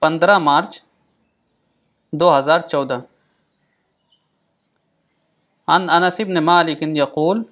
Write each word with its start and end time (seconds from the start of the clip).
پندرہ 0.00 0.38
مارچ 0.38 0.82
دو 2.12 2.38
ہزار 2.38 2.60
چودہ۔ 2.60 2.98
ان 5.68 5.90
انس 5.90 6.20
بن 6.20 6.44
مالک 6.44 6.82
یقول، 6.82 7.42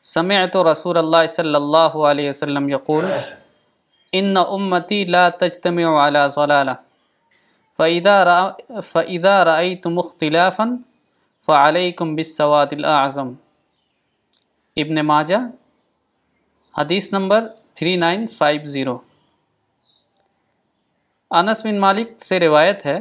سمعت 0.00 0.56
رسول 0.56 0.96
اللہ 0.98 1.26
صلی 1.28 1.54
اللہ 1.54 1.96
علیہ 2.10 2.28
وسلم 2.28 2.68
یقول، 2.68 3.04
ان 4.12 4.36
امتی 4.36 5.04
لا 5.04 5.28
تجتمع 5.28 6.08
على 6.08 6.18
ضلالہ 6.34 6.70
فإذا 7.76 8.24
رأ، 8.24 8.50
فإذا 8.80 9.44
رأيتم 9.44 9.98
اختلافا 9.98 10.64
فعليكم 11.46 12.16
بالسواد 12.16 12.72
الأعظم 12.72 13.32
ابن 14.76 15.00
ماجہ، 15.00 15.36
حدیث 16.78 17.12
نمبر 17.12 17.48
3950 17.74 18.98
انس 21.30 21.66
بن 21.66 21.80
مالک 21.80 22.20
سے 22.20 22.40
روایت 22.40 22.86
ہے، 22.86 22.98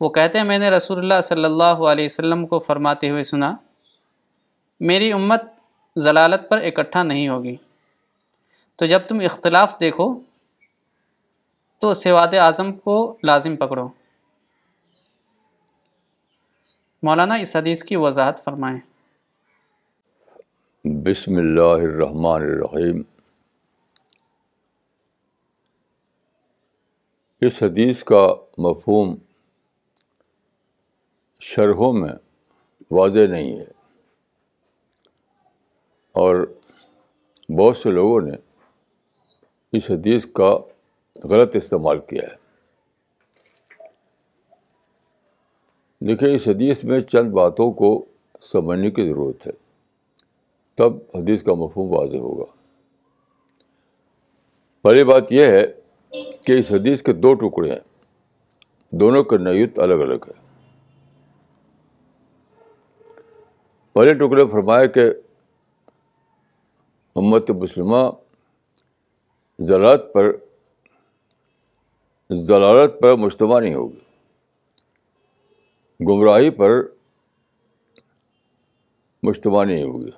وہ 0.00 0.08
کہتے 0.08 0.38
ہیں، 0.38 0.44
میں 0.44 0.58
نے 0.58 0.70
رسول 0.70 0.98
اللہ 0.98 1.20
صلی 1.24 1.44
اللہ 1.44 1.82
علیہ 1.92 2.04
وسلم 2.04 2.46
کو 2.46 2.58
فرماتے 2.58 3.10
ہوئے 3.10 3.22
سنا، 3.22 3.54
میری 4.80 5.12
امت 5.12 5.42
ضلالت 5.96 6.48
پر 6.48 6.58
اکٹھا 6.58 7.02
نہیں 7.02 7.28
ہوگی۔ 7.28 7.56
تو 8.76 8.86
جب 8.86 9.00
تم 9.08 9.20
اختلاف 9.20 9.80
دیکھو 9.80 10.20
تو 11.82 11.94
سواد 11.94 12.34
اعظم 12.34 12.72
کو 12.72 13.18
لازم 13.22 13.56
پکڑو۔ 13.56 13.88
مولانا، 17.02 17.34
اس 17.34 17.56
حدیث 17.56 17.84
کی 17.84 17.96
وضاحت 17.96 18.44
فرمائیں۔ 18.44 18.78
بسم 20.84 21.36
اللہ 21.36 21.60
الرحمن 21.60 22.42
الرحیم۔ 22.42 23.02
اس 27.40 27.62
حدیث 27.62 28.04
کا 28.04 28.34
مفہوم 28.58 29.16
شرحوں 31.40 31.92
میں 31.92 32.12
واضح 32.90 33.26
نہیں 33.30 33.58
ہے۔ 33.58 33.70
اور 36.12 36.54
بہت 37.58 37.76
سے 37.76 37.90
لوگوں 37.90 38.20
نے 38.20 38.36
اس 39.72 39.90
حدیث 39.90 40.26
کا 40.34 40.58
غلط 41.30 41.56
استعمال 41.56 41.98
کیا 41.98 42.22
ہے۔ 42.28 42.42
دیکھیے 46.06 46.34
اس 46.34 46.48
حدیث 46.48 46.84
میں 46.84 47.00
چند 47.00 47.32
باتوں 47.32 47.72
کو 47.72 48.04
سمجھنے 48.40 48.90
کی 48.90 49.06
ضرورت 49.08 49.46
ہے۔ 49.46 49.52
تب 50.74 50.92
حدیث 51.14 51.42
کا 51.42 51.54
مفہوم 51.54 51.94
واضح 51.94 52.16
ہوگا۔ 52.16 52.52
پہلی 54.82 55.04
بات 55.04 55.32
یہ 55.32 55.44
ہے 55.44 55.66
کہ 56.46 56.52
اس 56.52 56.72
حدیث 56.72 57.02
کے 57.02 57.12
دو 57.12 57.34
ٹکڑے 57.34 57.70
ہیں۔ 57.70 57.92
دونوں 58.92 59.24
کا 59.24 59.36
نیت 59.36 59.78
الگ 59.78 59.94
الگ 59.94 60.24
ہے 60.28 60.42
پہلے 63.92 64.14
ٹکڑے 64.14 64.44
فرمائے 64.46 64.88
کہ 64.88 65.04
امت 67.16 67.50
مسلمہ 67.50 68.10
ضلالت 69.58 70.12
پر 70.12 70.36
ضلالت 72.34 73.00
پر 73.00 73.14
مشتبہ 73.14 73.60
نہیں 73.60 73.74
ہوگی۔ 73.74 74.00
گمراہی 76.00 76.50
پر 76.50 76.82
مشتبہ 79.22 79.64
نہیں 79.64 79.82
ہوگی۔ 79.82 80.10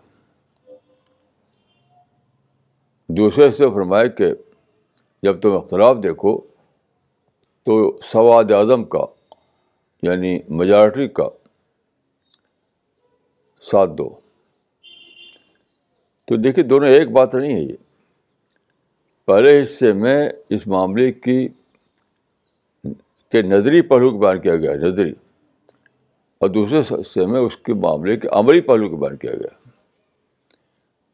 دوسرے 3.08 3.50
سے 3.50 3.64
فرمائے 3.70 4.08
کہ 4.08 4.26
جب 5.22 5.40
تم 5.40 5.52
اختلاف 5.52 5.96
دیکھو 6.02 6.38
تو 7.62 7.98
سواد 8.02 8.50
اعظم 8.50 8.84
کا 8.84 9.06
یعنی 10.02 10.38
میجارٹی 10.48 11.08
کا 11.08 11.28
ساتھ 13.60 13.90
دو۔ 13.90 14.20
تو 16.24 16.36
دیکھیے 16.36 16.64
دونوں 16.64 16.88
ایک 16.88 17.10
بات 17.10 17.34
نہیں 17.34 17.54
ہے 17.54 17.60
یہ۔ 17.60 17.76
پہلے 19.24 19.62
حصے 19.62 19.92
میں 19.92 20.30
اس 20.48 20.66
معاملے 20.66 21.12
کی 21.12 21.48
کہ 23.34 23.42
نظری 23.42 23.82
پہلو 23.82 24.10
کو 24.10 24.18
بیان 24.18 24.40
کیا 24.40 24.56
گیا، 24.56 24.74
نظری۔ 24.74 25.12
اور 26.38 26.48
دوسرے 26.48 26.80
حصے 26.80 27.26
میں 27.26 27.40
اس 27.40 27.56
کے 27.56 27.74
معاملے 27.74 28.16
کے 28.16 28.28
عملی 28.28 28.60
پہلو 28.60 28.88
کو 28.88 28.96
بیان 28.96 29.16
کیا 29.16 29.30
گیا۔ 29.30 29.68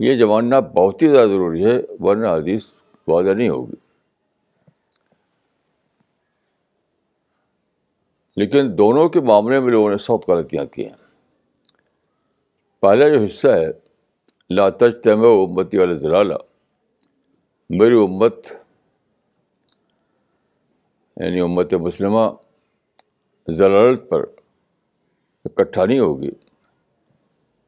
یہ 0.01 0.15
جماننا 0.15 0.61
بہت 0.61 1.03
ہی 1.03 1.09
زیادہ 1.09 1.29
ضروری 1.29 1.65
ہے، 1.65 1.83
ورنہ 2.01 2.27
حدیث 2.27 2.63
واضح 3.09 3.31
نہیں 3.31 3.49
ہوگی۔ 3.49 3.75
لیکن 8.37 8.79
دونوں 8.79 9.09
کے 9.09 9.21
معاملے 9.21 9.61
میں 9.61 9.71
لوگوں 9.71 9.91
نے 9.91 9.97
سخت 9.97 10.31
غلطیاں 10.31 10.65
کی 10.65 10.85
ہیں۔ 10.85 10.97
پہلا 12.81 13.09
جو 13.09 13.21
حصہ 13.21 13.49
ہے، 13.49 13.69
لا 14.51 14.69
تجتمع 14.71 15.27
امتی 15.27 15.79
والا 15.79 15.95
دلالہ 15.95 16.35
میری 17.71 17.95
امت 17.95 18.53
یعنی 21.25 21.41
امت 21.41 21.75
مسلمہ 21.75 22.31
ضلالت 23.51 24.09
پر 24.09 24.25
اکٹھا 25.45 25.85
نہیں 25.85 25.99
ہوگی۔ 25.99 26.31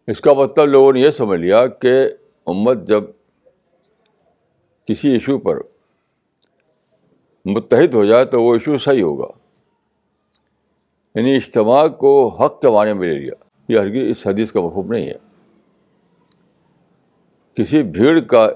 اس 0.06 0.20
کا 0.20 0.32
مطلب 0.32 0.66
لوگوں 0.66 0.92
نے 0.92 1.00
یہ 1.00 1.10
سمجھ 1.10 1.40
لیا 1.40 1.66
کہ 1.66 2.08
امت 2.46 2.76
جب 2.86 3.04
کسی 4.84 5.08
ایشو 5.08 5.38
پر 5.38 5.58
متحد 7.44 7.94
ہو 7.94 8.04
جائے 8.04 8.24
تو 8.24 8.42
وہ 8.42 8.52
ایشو 8.52 8.78
صحیح 8.78 9.02
ہوگا۔ 9.02 9.26
یعنی 11.14 11.36
اجتماع 11.36 11.88
کو 11.88 12.28
حق 12.28 12.60
کے 12.60 12.68
معنی 12.70 12.92
میں 12.92 13.08
لے 13.08 13.18
لیا۔ 13.18 13.34
یہ 13.68 13.78
ہرگی 13.78 14.10
اس 14.10 14.26
حدیث 14.26 14.52
کا 14.52 14.60
مفہوم 14.60 14.92
نہیں 14.92 15.06
ہے۔ 15.06 15.16
کسی 17.54 17.82
بھیڑ 17.82 18.20
کا 18.20 18.50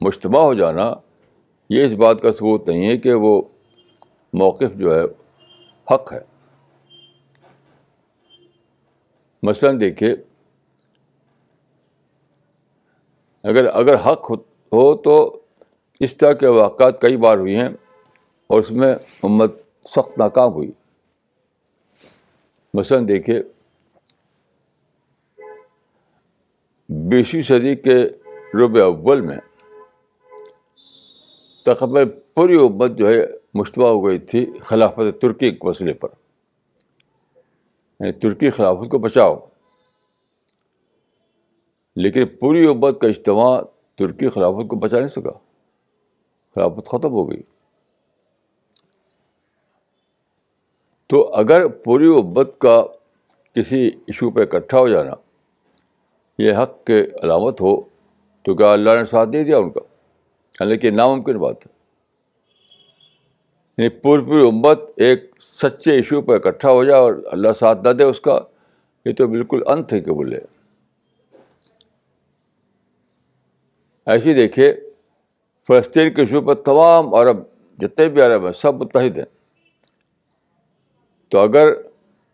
مشتبہ 0.00 0.42
ہو 0.42 0.54
جانا، 0.54 0.94
یہ 1.70 1.84
اس 1.84 1.94
بات 1.94 2.22
کا 2.22 2.32
ثبوت 2.32 2.68
نہیں 2.68 2.86
ہے 2.86 2.96
کہ 2.96 3.12
وہ 3.12 3.42
موقف 4.32 4.76
جو 4.76 4.94
ہے، 4.94 5.04
حق 5.94 6.12
ہے۔ 6.12 6.20
مثلاً 9.42 9.80
دیکھیے، 9.80 10.14
اگر 13.42 13.66
اگر 13.66 13.94
حق 13.94 14.30
ہو 14.72 14.96
تو 14.96 15.40
اس 16.00 16.16
طرح 16.16 16.32
کے 16.32 16.46
واقعات 16.46 17.00
کئی 17.00 17.16
بار 17.16 17.38
ہوئی 17.38 17.56
ہیں 17.56 17.68
اور 18.46 18.60
اس 18.60 18.70
میں 18.70 18.94
امت 19.22 19.52
سخت 19.88 20.18
ناکام 20.18 20.52
ہوئی۔ 20.52 20.70
مثلاً 22.74 23.08
دیکھیے، 23.08 23.42
بیسویں 26.88 27.42
صدی 27.42 27.76
کے 27.76 28.04
رب 28.54 28.78
اول 28.78 29.20
میں 29.20 29.38
تقریباً 31.62 32.08
پوری 32.34 32.56
امت 32.56 32.90
جو 32.90 33.08
ہے 33.08 33.26
مشتبہ 33.56 33.88
ہو 33.88 34.06
گئی 34.06 34.18
تھی 34.18 34.52
خلافت 34.62 35.22
ترکی 35.22 35.50
کے 35.50 35.66
مسئلے 35.66 35.92
پر۔ 35.92 36.08
یعنی 38.00 38.12
ترکی 38.12 38.50
خلافت 38.50 38.90
کو 38.90 38.98
بچاؤ۔ 38.98 39.36
لیکن 41.96 42.26
پوری 42.26 42.66
امت 42.66 43.00
کا 43.00 43.08
اجتماع 43.08 43.60
ترکی 43.94 44.28
خلافت 44.28 44.68
کو 44.68 44.76
بچا 44.76 44.98
نہیں 44.98 45.08
سکا۔ 45.08 45.30
خلافت 46.54 46.88
ختم 46.88 47.10
ہو 47.10 47.30
گئی۔ 47.30 47.42
تو 51.06 51.30
اگر 51.34 51.68
پوری 51.68 52.06
امت 52.06 52.58
کا 52.58 52.82
کسی 53.54 53.86
ایشو 53.86 54.30
پہ 54.30 54.40
اکٹھا 54.40 54.78
ہو 54.78 54.88
جانا 54.88 55.10
یہ 56.38 56.52
حق 56.52 56.84
کے 56.84 57.02
علامت 57.22 57.60
ہو 57.60 57.80
تو 58.42 58.54
کیا 58.54 58.72
اللہ 58.72 58.90
نے 58.90 59.04
ساتھ 59.04 59.28
دے 59.28 59.44
دیا 59.44 59.58
ان 59.58 59.70
کا؟ 59.70 60.64
لیکن 60.64 60.96
ناممکن 60.96 61.38
بات 61.38 61.66
ہے۔ 61.66 61.75
یعنی 63.78 63.88
پوری 63.88 64.24
پوری 64.24 64.48
امت 64.48 64.80
ایک 64.96 65.30
سچے 65.62 65.92
ایشو 65.92 66.22
پہ 66.22 66.32
اکٹھا 66.32 66.70
ہو 66.70 66.84
جائے 66.84 67.00
اور 67.00 67.14
اللہ 67.26 67.48
ساتھ 67.58 67.78
نہ 67.84 67.88
دے 67.88 68.04
اس 68.04 68.20
کا، 68.20 68.40
یہ 69.04 69.12
تو 69.12 69.26
بالکل 69.26 69.62
انت 69.66 69.92
ہے۔ 69.92 70.00
کہ 70.00 70.12
بولے 70.12 70.38
ایسے 74.06 74.34
دیکھیے 74.34 74.74
فلسطین 75.66 76.14
کے 76.14 76.20
ایشو 76.22 76.40
پر 76.40 76.54
تمام 76.54 77.14
عرب 77.14 77.36
جتنے 77.78 78.08
بھی 78.08 78.20
عرب 78.20 78.44
ہیں، 78.44 78.52
سب 78.52 78.74
متحد 78.74 79.18
ہیں۔ 79.18 79.36
تو 81.28 81.38
اگر 81.38 81.72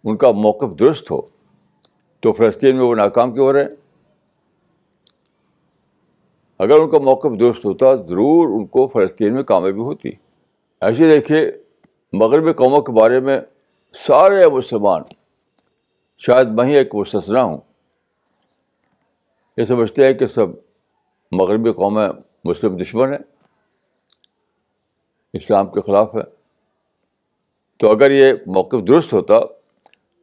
ان 0.04 0.16
کا 0.16 0.30
موقف 0.30 0.80
درست 0.80 1.10
ہو، 1.10 1.20
تو 2.20 2.32
فلسطین 2.32 2.76
میں 2.76 2.84
وہ 2.84 2.94
ناکام 2.94 3.32
کیوں 3.32 3.46
ہو 3.46 3.52
رہے 3.52 3.62
ہیں؟ 3.62 3.70
اگر 6.58 6.78
ان 6.78 6.90
کا 6.90 6.98
موقف 6.98 7.40
درست 7.40 7.64
ہوتا، 7.64 7.94
ضرور 7.94 8.60
ان 8.60 8.66
کو 8.66 8.88
فلسطین 8.88 9.34
میں 9.34 9.42
کامیابی 9.42 9.80
ہوتی۔ 9.80 10.10
ایسے 10.82 11.08
دیکھیے 11.08 11.52
مغربی 12.12 12.52
قوموں 12.52 12.80
کے 12.80 12.92
بارے 12.92 13.20
میں 13.20 13.40
سارے 13.94 14.48
مسلمان 14.48 15.02
شاید 16.18 16.48
میں 16.48 16.64
ہی 16.64 16.76
ایک 16.76 16.94
مستثنا 16.94 17.42
ہوں۔ 17.42 17.58
یہ 19.56 19.64
سمجھتے 19.64 20.06
ہیں 20.06 20.12
کہ 20.12 20.26
سب 20.26 20.46
مغربی 21.32 21.72
قومیں 21.72 22.08
مسلم 22.44 22.76
دشمن 22.76 23.08
ہیں، 23.08 23.18
اسلام 25.32 25.66
کے 25.66 25.80
خلاف 25.80 26.14
ہے 26.14 26.22
تو 27.76 27.90
اگر 27.90 28.10
یہ 28.10 28.32
موقف 28.46 28.88
درست 28.88 29.12
ہوتا 29.12 29.34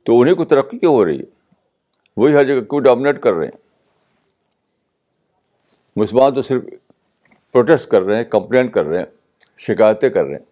تو 0.04 0.20
انہیں 0.20 0.36
کو 0.36 0.46
ترقی 0.46 0.80
کیوں 0.80 0.96
ہو 0.96 1.06
رہی 1.06 1.20
ہے؟ 1.20 1.26
وہی 2.18 2.34
ہر 2.34 2.44
جگہ 2.44 2.62
کیوں 2.62 2.82
ڈومنیٹ 2.82 3.20
کر 3.20 3.34
رہے 3.34 3.46
ہیں؟ 3.46 3.58
مسلمان 5.96 6.36
تو 6.36 6.42
صرف 6.42 6.64
پروٹیسٹ 7.52 7.90
کر 7.90 8.02
رہے 8.02 8.16
ہیں 8.16 8.24
کمپلین 8.24 8.68
کر 8.68 8.86
رہے 8.86 9.00
ہیں، 9.00 9.06
شکایتیں 9.58 10.10
کر 10.10 10.26
رہے 10.26 10.36
ہیں۔ 10.36 10.49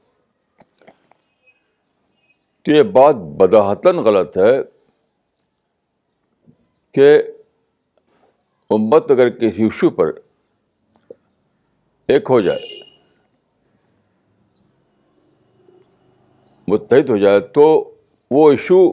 تو 2.67 2.73
یہ 2.73 2.83
بات 2.83 3.15
بداحتن 3.15 3.97
غلط 3.97 4.37
ہے 4.37 4.51
کہ 6.91 7.21
امت 8.69 9.11
اگر 9.11 9.29
کسی 9.29 9.63
ایشو 9.63 9.89
پر 9.89 10.11
ایک 12.07 12.27
ہو 12.29 12.39
جائے، 12.41 12.81
متحد 16.67 17.09
ہو 17.09 17.17
جائے، 17.17 17.39
تو 17.39 17.93
وہ 18.31 18.51
ایشو 18.51 18.91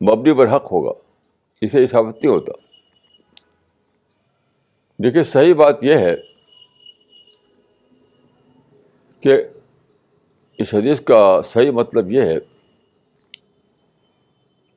مبنی 0.00 0.34
پر 0.34 0.56
حق 0.56 0.72
ہوگا، 0.72 0.92
اسے 1.60 1.84
اشافت 1.84 2.24
نہیں 2.24 2.32
ہوتا۔ 2.32 2.52
دیکھیے، 5.02 5.22
صحیح 5.22 5.54
بات 5.54 5.84
یہ 5.84 5.94
ہے 5.94 6.16
کہ 9.20 9.36
اس 10.58 10.74
حدیث 10.74 11.00
کا 11.00 11.40
صحیح 11.44 11.70
مطلب 11.70 12.12
یہ 12.12 12.20
ہے 12.20 12.36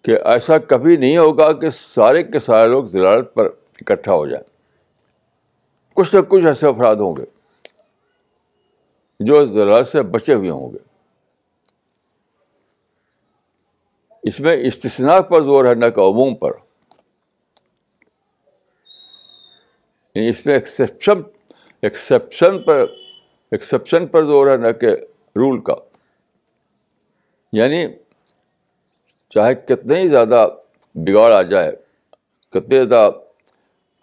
کہ 0.01 0.17
ایسا 0.25 0.57
کبھی 0.57 0.97
نہیں 0.97 1.17
ہوگا 1.17 1.53
کہ 1.53 1.69
سارے 1.69 2.23
کے 2.23 2.39
سارے 2.39 2.69
لوگ 2.69 2.85
ضلالت 2.85 3.33
پر 3.33 3.45
اکٹھا 3.81 4.13
ہو 4.13 4.27
جائیں۔ 4.27 4.43
کچھ 5.93 6.15
نہ 6.15 6.21
کچھ 6.21 6.45
ایسے 6.45 6.67
افراد 6.67 6.95
ہوں 6.95 7.15
گے 7.15 7.25
جو 9.19 9.45
ضلالت 9.45 9.87
سے 9.87 10.01
بچے 10.01 10.33
ہوئے 10.33 10.49
ہوں 10.49 10.73
گے۔ 10.73 10.77
اس 14.23 14.39
میں 14.39 14.57
استثناء 14.67 15.19
پر 15.19 15.41
زور 15.41 15.65
ہے 15.65 15.75
نہ 15.75 15.85
کہ 15.85 15.99
عموم 15.99 16.35
پر۔ 16.35 16.51
اس 20.15 20.45
میں 20.45 20.53
ایکسیپشن 20.53 21.21
ایکسیپشن 21.81 22.63
پر 22.63 22.85
ایکسیپشن 23.51 24.07
پر 24.07 24.23
زور 24.23 24.47
ہے 24.47 24.57
نہ 24.57 24.71
کہ 24.71 24.87
رول 25.35 25.61
کا۔ 25.61 25.75
یعنی 27.53 27.85
چاہے 29.29 29.55
کتنے 29.55 29.99
ہی 29.99 30.07
زیادہ 30.07 30.47
بگاڑ 30.95 31.31
آ 31.31 31.41
جائے، 31.41 31.71
کتنے 32.49 32.83
زیادہ 32.83 33.11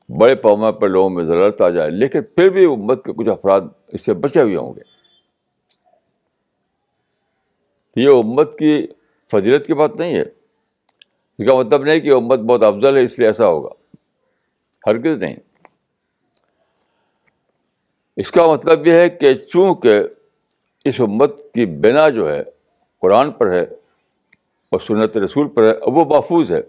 بڑے 0.08 0.34
پیمانے 0.34 0.80
پر 0.80 0.88
لوگوں 0.88 1.10
میں 1.10 1.24
ضرورت 1.24 1.60
آ 1.60 1.68
جائے، 1.68 1.90
لیکن 1.90 2.22
پھر 2.22 2.50
بھی 2.50 2.64
امت 2.64 3.04
کے 3.04 3.12
کچھ 3.12 3.28
افراد 3.28 3.60
اس 3.86 4.04
سے 4.04 4.14
بچے 4.14 4.42
ہوئے 4.42 4.56
ہوں 4.56 4.74
گے۔ 4.74 4.96
یہ 7.96 8.08
امت 8.08 8.58
کی 8.58 8.86
فضیلت 9.30 9.66
کی 9.66 9.74
بات 9.74 10.00
نہیں 10.00 10.14
ہے۔ 10.14 10.22
اس 11.38 11.46
کا 11.46 11.54
مطلب 11.54 11.82
نہیں 11.82 12.00
کہ 12.00 12.12
امت 12.12 12.38
بہت 12.38 12.62
افضل 12.62 12.96
ہے، 12.96 13.04
اس 13.04 13.18
لیے 13.18 13.28
ایسا 13.28 13.46
ہوگا۔ 13.46 13.96
ہرگز 14.86 15.18
نہیں۔ 15.18 15.36
اس 18.16 18.30
کا 18.30 18.46
مطلب 18.46 18.86
یہ 18.86 18.92
ہے 18.92 19.08
کہ 19.08 19.34
چونکہ 19.34 20.02
اس 20.88 21.00
امت 21.00 21.38
کی 21.54 21.66
بنا 21.66 22.08
جو 22.08 22.34
ہے، 22.34 22.42
قرآن 23.00 23.32
پر 23.32 23.52
ہے 23.52 23.62
اور 24.70 24.80
سنت 24.80 25.16
رسول 25.16 25.48
پر 25.48 25.62
ہے 25.62 25.72
وہ 25.86 26.04
محفوظ 26.04 26.50
ہے۔ 26.50 26.60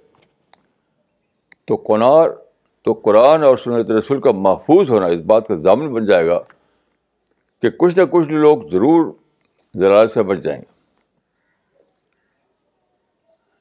تو 1.66 1.76
قنار 1.76 2.30
تو 2.82 2.94
قرآن 2.94 3.44
اور 3.44 3.58
سنت 3.58 3.92
رسول 3.92 4.22
کا 4.22 4.32
محفوظ 4.32 4.90
ہونا 4.90 5.06
اس 5.06 5.22
بات 5.22 5.48
کا 5.48 5.56
ضامن 5.56 5.94
بن 5.94 6.06
جائے 6.06 6.28
گا 6.28 6.40
کہ 7.62 7.70
کچھ 7.70 8.00
نہ 8.00 8.04
کچھ 8.06 8.30
لوگ 8.30 8.58
ضرور 8.72 9.14
ذرائع 9.80 10.08
سے 10.08 10.24
بچ 10.24 10.38
جائیں 10.38 10.62
گے۔ 10.62 10.72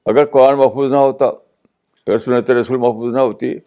اگر 0.06 0.26
قرآن 0.26 0.58
محفوظ 0.58 0.90
نہ 0.90 0.96
ہوتا، 0.96 1.26
اگر 2.06 2.18
سنت 2.18 2.50
رسول 2.50 2.76
محفوظ 2.76 3.14
نہ 3.14 3.20
ہوتی، 3.20 3.58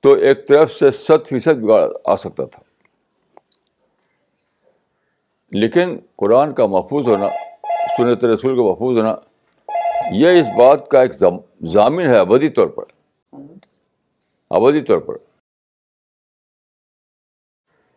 تو 0.00 0.12
ایک 0.12 0.48
طرف 0.48 0.72
سے 0.72 0.90
ست 0.90 1.28
فیصد 1.28 1.58
بگاڑ 1.58 1.88
آ 2.04 2.16
سکتا 2.16 2.44
تھا۔ 2.44 2.71
لیکن 5.52 5.98
قرآن 6.16 6.54
کا 6.54 6.66
محفوظ 6.66 7.06
ہونا، 7.06 7.28
سنت 7.96 8.24
رسول 8.24 8.56
کا 8.56 8.62
محفوظ 8.62 8.98
ہونا، 8.98 9.16
یہ 10.12 10.40
اس 10.40 10.46
بات 10.58 10.88
کا 10.88 11.02
ایک 11.02 11.14
ضامن 11.62 12.06
ہے 12.06 12.18
ابدی 12.18 12.48
طور 12.48 12.66
پر۔ 12.66 12.84
ابدی 14.50 14.80
طور 14.80 14.98
پر۔ 14.98 15.14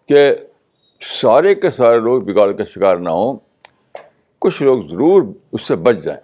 کہ 0.06 0.36
سارے 1.02 1.56
کے 1.56 1.70
سارے 1.70 2.00
لوگ 2.00 2.22
بگاڑ 2.22 2.52
کا 2.52 2.64
شکار 2.64 2.98
نہ 2.98 3.10
ہوں، 3.10 3.38
کچھ 4.40 4.64
لوگ 4.64 4.84
ضرور 4.84 5.24
اس 5.52 5.62
سے 5.62 5.76
بچ 5.76 5.96
جائیں۔ 5.98 6.22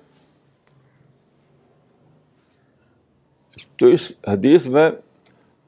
تو 3.80 3.86
اس 3.86 4.12
حدیث 4.27 4.68
میں 4.68 4.92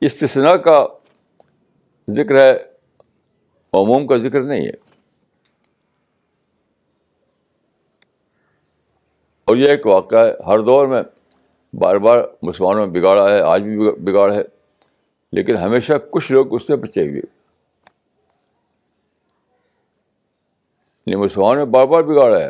استثناء 0.01 0.55
کا 0.55 0.87
ذکر 2.09 2.39
ہے، 2.39 2.57
عموم 3.73 4.07
کا 4.07 4.17
ذکر 4.17 4.43
نہیں 4.43 4.67
ہے۔ 4.67 4.82
اور 9.45 9.55
یہ 9.55 9.69
ایک 9.69 9.85
واقعہ 9.85 10.27
ہے، 10.27 10.33
ہر 10.47 10.59
دور 10.59 10.87
میں 10.87 11.01
بار 11.73 11.95
بار 11.95 12.17
مسلمانوں 12.41 12.87
میں 12.87 13.01
بگاڑا 13.01 13.29
ہے، 13.29 13.39
آج 13.39 13.61
بھی 13.61 13.91
بگاڑ 13.91 14.33
ہے، 14.33 14.41
لیکن 15.31 15.57
ہمیشہ 15.57 15.93
کچھ 16.11 16.31
لوگ 16.31 16.53
اس 16.53 16.67
سے 16.67 16.75
بچے 16.75 17.01
ہوئے۔ 17.01 17.21
یعنی 21.05 21.15
مسلمانوں 21.15 21.55
میں 21.55 21.65
بار 21.65 21.85
بار 21.87 22.03
بگاڑا 22.03 22.39
ہے 22.41 22.49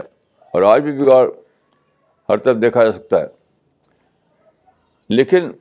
اور 0.53 0.61
آج 0.61 0.81
بھی 0.81 0.91
بگاڑ 0.91 1.27
ہر 2.29 2.37
طرف 2.37 2.55
دیکھا 2.61 2.83
جا 2.83 2.91
سکتا 2.91 3.19
ہے۔ 3.19 3.27
لیکن 5.09 5.51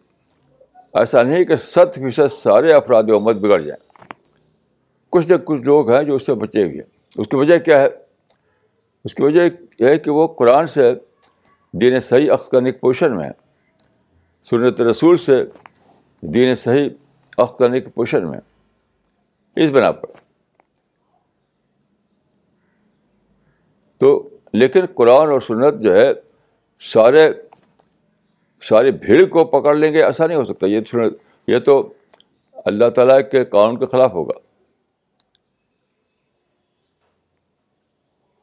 ایسا 0.95 1.23
نہیں 1.23 1.45
کہ 1.45 1.57
ست 1.57 1.95
فیصد 1.95 2.33
سارے 2.33 2.73
افراد 2.73 3.03
امت 3.03 3.37
بگڑ 3.37 3.61
جائیں۔ 3.61 4.03
کچھ 5.11 5.27
نہ 5.27 5.37
کچھ 5.45 5.63
لوگ 5.63 5.91
ہیں 5.91 6.03
جو 6.03 6.17
اس 6.17 6.27
سے 6.27 6.35
بچے 6.35 6.63
ہوئے 6.63 6.75
ہیں۔ 6.75 6.97
اس 7.17 7.29
کی 7.29 7.37
وجہ 7.37 7.59
کیا 7.59 7.81
ہے؟ 7.81 7.89
اس 9.05 9.15
کی 9.15 9.23
وجہ 9.23 9.43
یہ 9.79 9.87
ہے 9.87 9.99
کہ 9.99 10.11
وہ 10.11 10.29
قرآن 10.29 10.67
سے 10.67 10.95
دین 11.73 12.01
صحیح 12.01 12.33
عکس 12.33 12.49
کرنے 12.49 12.73
کی 12.73 12.79
پوزیشن 12.79 13.17
میں 13.17 13.25
ہے۔ 13.25 13.31
سنت 14.51 14.81
رسول 14.81 15.17
سے 15.17 15.45
دین 16.21 16.55
صحیح 16.55 16.91
عکس 17.39 17.59
کرنے 17.59 17.81
کی 17.81 17.91
پوزیشن 17.91 18.31
میں 18.31 18.41
اس 19.57 19.71
بنا 19.71 19.93
پر۔ 19.93 20.11
تو 23.99 24.29
لیکن 24.53 24.81
قرآن 24.95 25.31
اور 25.31 25.41
سنت 25.41 25.81
جو 25.81 25.95
ہے، 25.95 26.13
سارے، 26.81 27.31
ساری 28.63 28.91
بھیڑ 28.91 29.29
کو 29.29 29.45
پکڑ 29.45 29.77
لیں 29.77 29.93
گے، 29.93 30.05
ایسا 30.05 30.27
نہیں 30.27 30.39
ہو 30.39 30.45
سکتا۔ 30.45 30.67
یہ 30.67 30.81
یہ 31.47 31.59
تو 31.59 31.93
اللہ 32.55 32.91
تعالیٰ 32.91 33.19
کے 33.31 33.45
قانون 33.45 33.79
کے 33.79 33.87
خلاف 33.87 34.13
ہوگا۔ 34.13 34.39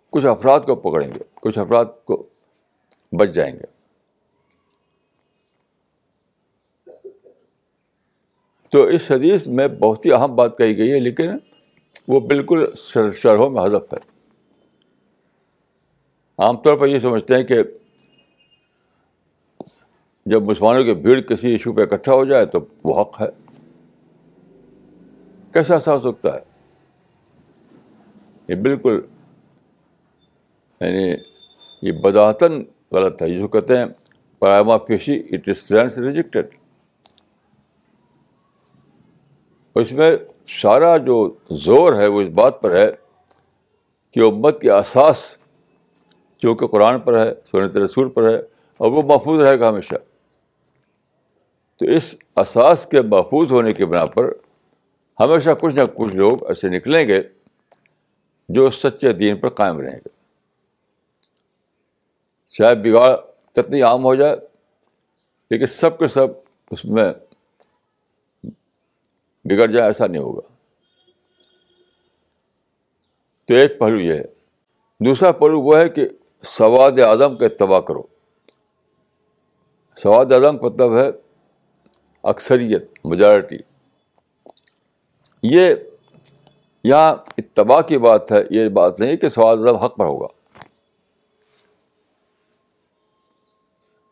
کچھ 0.10 0.26
افراد 0.26 0.60
کو 0.60 0.76
پکڑیں 0.76 1.08
گے، 1.08 1.20
کچھ 1.34 1.60
افراد 1.60 1.86
کو 2.06 2.30
بچ 3.12 3.30
جائیں 3.30 3.54
گے۔ 3.54 3.80
تو 8.70 8.84
اس 8.84 9.12
حدیث 9.12 9.48
میں 9.48 9.68
بہت 9.68 10.06
ہی 10.06 10.12
اہم 10.12 10.36
بات 10.36 10.58
کہی 10.58 10.78
گئی 10.78 10.92
ہے، 10.92 11.00
لیکن 11.00 11.32
وہ 12.08 12.20
بالکل 12.20 12.66
شرحوں 13.14 13.50
میں 13.50 13.62
ہدف 13.62 13.94
ہے۔ 13.94 14.20
عام 16.38 16.58
طور 16.58 16.78
پر 16.78 16.88
یہ 16.88 17.00
سمجھتے 17.00 17.36
ہیں 17.36 17.44
کہ 17.44 17.64
جب 20.26 20.42
مسلمانوں 20.42 20.84
کی 20.84 20.94
بھیڑ 20.94 21.22
کسی 21.22 21.52
ایشو 21.52 21.74
پہ 21.74 21.82
اکٹھا 21.82 22.14
ہو 22.14 22.26
جائے 22.26 22.46
تو 22.46 22.60
وہ 22.84 23.02
حق 23.02 23.22
ہے۔ 23.22 23.28
کیسا 25.54 25.74
ایسا 25.74 25.96
ہو 25.96 26.12
سکتا 26.12 26.36
ہے؟ 26.36 26.40
یہ 28.48 28.56
بالکل 28.56 29.02
یعنی 30.82 31.16
یہ 31.82 31.92
بداحتن 31.92 32.64
غلط 32.92 33.22
ہے۔ 33.22 33.30
جس 33.30 33.42
کو 33.42 33.48
کہتے 33.48 33.78
ہیں 33.78 33.86
prima 34.40 34.78
facie 34.78 35.20
it 35.32 35.48
stands 35.48 35.98
rejected 35.98 36.48
اس 39.76 39.92
میں 39.92 40.12
سارا 40.48 40.98
جو 40.98 41.36
زور 41.52 41.94
ہے، 41.94 42.08
وہ 42.08 42.22
اس 42.22 42.30
بات 42.30 42.62
پر 42.62 42.76
ہے 42.76 42.92
کہ 44.12 44.20
امت 44.20 44.62
کے 44.62 44.72
اساس 44.72 45.36
جو 46.44 46.56
کہ 46.56 46.68
قرآن 46.68 47.00
پر 47.00 47.26
ہے، 47.26 47.34
سنت 47.52 47.78
رسول 47.78 48.10
پر 48.10 48.30
ہے، 48.30 48.38
اور 48.78 48.92
وہ 48.92 49.02
محفوظ 49.02 49.42
رہے 49.42 49.60
گا 49.60 49.70
ہمیشہ۔ 49.70 49.96
تو 51.78 51.86
اس 51.86 52.16
اساس 52.36 52.86
کے 52.86 53.02
محفوظ 53.02 53.52
ہونے 53.52 53.74
کے 53.74 53.86
بنا 53.86 54.06
پر 54.06 54.34
ہمیشہ 55.20 55.50
کچھ 55.62 55.76
نہ 55.76 55.82
کچھ 55.96 56.16
لوگ 56.16 56.48
ایسے 56.48 56.70
نکلیں 56.70 57.08
گے 57.08 57.22
جو 58.50 58.70
سچے 58.72 59.14
دین 59.14 59.38
پر 59.38 59.50
قائم 59.50 59.80
رہیں 59.80 60.00
گے۔ 60.06 60.19
چاہے 62.60 62.76
بگاڑ 62.76 63.16
کتنی 63.54 63.82
عام 63.82 64.04
ہو 64.04 64.16
جائے، 64.16 64.36
لیکن 65.52 65.66
سب 65.66 66.00
کے 66.00 66.08
سب 66.08 66.28
اس 66.72 66.86
میں 66.86 67.14
بگڑ 69.46 69.68
جائے 69.68 69.86
ایسا 69.86 70.08
نہیں 70.08 70.22
ہوگا۔ 70.22 70.42
تو 73.46 73.54
ایک 73.54 73.80
پہلو 73.80 74.00
یہ 74.00 74.14
ہے۔ 74.14 74.24
دوسرا 75.00 75.32
پہلو 75.32 75.62
وہ 75.62 75.78
ہے 75.78 75.90
کہ 75.90 76.08
سواد 76.44 77.00
اعظم 77.00 77.38
کا 77.38 77.46
اتباع 77.46 77.80
کرو۔ 77.80 78.02
سواد 79.96 80.32
اعظم 80.32 80.58
کا 80.58 80.66
مطلب 80.66 80.98
ہے 80.98 81.10
اکثریت 82.24 82.92
میجارٹی 83.04 83.58
یہ 85.44 85.76
یہاں 86.84 87.16
اتباع 87.38 87.82
کی 87.82 87.98
بات 87.98 88.32
ہے، 88.32 88.38
یہ 88.50 88.70
بات 88.70 89.00
نہیں 89.00 89.18
کہ 89.18 89.30
سواد 89.30 89.58
اعظم 89.58 89.76
حق 89.76 89.98
پر 89.98 90.06
ہوگا۔ 90.06 90.39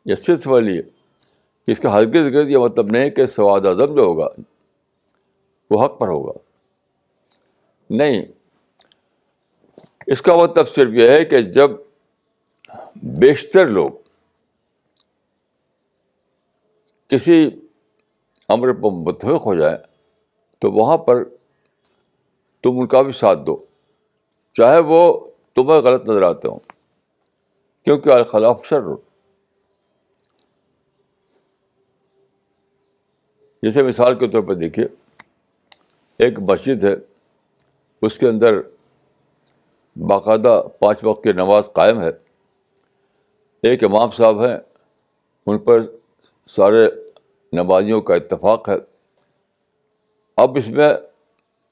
یہ 0.07 0.15
صرف 0.15 0.43
سمجھ 0.43 0.63
لیے 0.63 0.81
کہ 1.65 1.71
اس 1.71 1.79
کا 1.79 1.93
ہرگز 1.93 2.33
گرد 2.33 2.49
یہ 2.49 2.57
مطلب 2.57 2.87
نہیں 2.91 3.09
کہ 3.09 3.25
سواد 3.25 3.65
اعظم 3.65 3.95
جو 3.95 4.01
ہوگا، 4.01 4.27
وہ 5.69 5.85
حق 5.85 5.99
پر 5.99 6.07
ہوگا۔ 6.07 6.31
نہیں، 7.89 8.25
اس 10.07 10.21
کا 10.21 10.35
مطلب 10.35 10.67
صرف 10.69 10.89
یہ 10.93 11.09
ہے 11.09 11.25
کہ 11.25 11.41
جب 11.41 11.71
بیشتر 12.95 13.67
لوگ 13.67 13.91
کسی 17.07 17.49
امر 18.49 18.73
پر 18.73 18.91
متفق 18.91 19.45
ہو 19.45 19.55
جائے 19.55 19.77
تو 20.59 20.71
وہاں 20.71 20.97
پر 20.97 21.23
تم 22.63 22.79
ان 22.79 22.87
کا 22.87 23.01
بھی 23.01 23.11
ساتھ 23.11 23.39
دو، 23.39 23.65
چاہے 24.53 24.79
وہ 24.79 25.29
تمہیں 25.55 25.81
غلط 25.81 26.09
نظر 26.09 26.21
آتے 26.21 26.47
ہوں، 26.47 26.59
کیونکہ 27.83 28.09
الخلاف 28.09 28.65
شر۔ 28.65 29.06
جیسے 33.63 33.83
مثال 33.83 34.19
کے 34.19 34.27
طور 34.27 34.41
پر 34.41 34.53
دیکھیے، 34.53 34.87
ایک 36.17 36.39
مسجد 36.39 36.83
ہے، 36.83 36.95
اس 38.01 38.17
کے 38.17 38.27
اندر 38.27 38.55
باقاعدہ 39.95 40.63
پانچ 40.79 40.99
وقت 41.03 41.23
کی 41.23 41.31
نماز 41.31 41.69
قائم 41.73 42.01
ہے۔ 42.01 42.09
ایک 43.63 43.83
امام 43.83 44.09
صاحب 44.09 44.45
ہیں، 44.45 44.57
ان 45.45 45.57
پر 45.57 45.81
سارے 46.47 46.87
نمازیوں 47.53 48.01
کا 48.01 48.15
اتفاق 48.15 48.69
ہے۔ 48.69 48.75
اب 50.37 50.57
اس 50.57 50.69
میں 50.69 50.93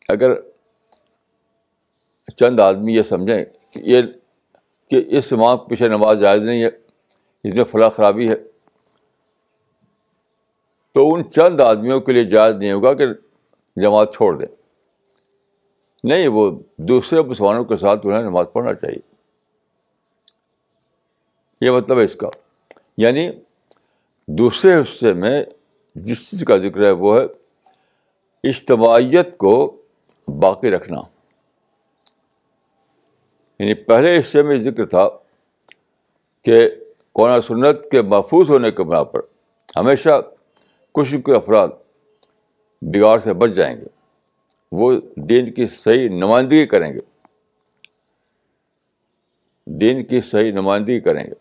اگر 0.07 0.31
چند 2.35 2.59
آدمی 2.59 2.95
یہ 2.95 3.01
سمجھیں 3.01 3.45
کہ 3.71 3.79
یہ 3.79 4.01
کہ 4.91 5.03
اس 5.07 5.33
امام 5.33 5.57
کے 5.57 5.69
پیچھے 5.69 5.87
نماز 5.87 6.19
جائز 6.19 6.41
نہیں 6.41 6.63
ہے، 6.63 6.69
اس 7.43 7.53
میں 7.53 7.63
فلاں 7.63 7.89
خرابی 7.89 8.29
ہے۔ 8.29 8.54
تو 10.95 11.13
ان 11.13 11.31
چند 11.31 11.59
آدمیوں 11.59 12.01
کے 12.01 12.11
لیے 12.11 12.23
جائز 12.23 12.55
نہیں 12.55 12.71
ہوگا 12.71 12.93
کہ 12.93 13.05
جماعت 13.75 14.13
چھوڑ 14.13 14.37
دیں۔ 14.37 14.55
نہیں، 16.03 16.27
وہ 16.27 16.59
دوسرے 16.77 17.21
مسلمانوں 17.21 17.65
کے 17.65 17.77
ساتھ 17.77 18.01
انہیں 18.03 18.23
نماز 18.23 18.45
پڑھنا 18.53 18.73
چاہیے۔ 18.73 19.15
یہ 21.61 21.71
مطلب 21.71 21.99
ہے 21.99 22.03
اس 22.03 22.15
کا۔ 22.15 22.29
یعنی 22.97 23.29
دوسرے 24.27 24.75
حصے 24.75 25.13
میں 25.13 25.45
جس 25.95 26.29
چیز 26.29 26.43
کا 26.43 26.57
ذکر 26.57 26.83
ہے 26.83 26.91
وہ 26.91 27.19
ہے 27.19 27.25
اجتماعیت 28.49 29.37
کو 29.37 29.81
باقی 30.27 30.71
رکھنا۔ 30.71 30.99
یعنی 33.59 33.73
پہلے 33.73 34.19
حصے 34.19 34.43
میں 34.43 34.57
ذکر 34.57 34.85
تھا 34.85 35.09
کہ 36.41 36.69
قرآن 37.13 37.41
سنت 37.41 37.89
کے 37.91 38.01
محفوظ 38.01 38.49
ہونے 38.49 38.71
کے 38.71 38.83
بنا 38.83 39.03
پر 39.03 39.19
ہمیشہ 39.75 40.21
کچھ 40.95 41.15
کچھ 41.23 41.35
افراد 41.35 41.67
بگاڑ 42.81 43.19
سے 43.19 43.33
بچ 43.33 43.51
جائیں 43.51 43.81
گے۔ 43.81 43.85
وہ 44.71 44.93
دین 45.15 45.53
کی 45.53 45.67
صحیح 45.67 46.09
نمائندگی 46.09 46.65
کریں 46.65 46.93
گے۔ 46.93 46.99
دین 49.65 50.03
کی 50.03 50.21
صحیح 50.21 50.51
نمائندگی 50.51 50.99
کریں 50.99 51.23
گے۔ 51.23 51.33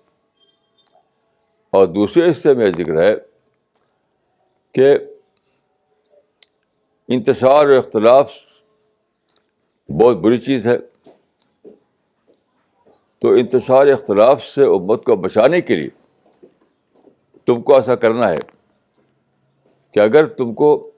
اور 1.70 1.86
دوسرے 1.86 2.30
حصے 2.30 2.54
میں 2.54 2.70
ذکر 2.70 3.02
ہے 3.02 3.14
کہ 4.72 4.98
انتشار 7.08 7.68
و 7.68 7.78
اختلاف 7.78 8.32
بہت 10.00 10.16
بری 10.16 10.38
چیز 10.38 10.66
ہے۔ 10.66 10.78
تو 13.18 13.30
انتشار 13.30 13.86
اختلاف 13.86 14.44
سے 14.44 14.64
امت 14.64 15.04
کو 15.04 15.16
بچانے 15.16 15.60
کے 15.60 15.76
لیے 15.76 15.88
تم 17.46 17.62
کو 17.62 17.76
ایسا 17.76 17.96
کرنا 17.96 18.30
ہے۔ 18.30 18.53
کہ 19.94 20.00
اگر 20.00 20.26
تم 20.26 20.54
کو 20.54 20.90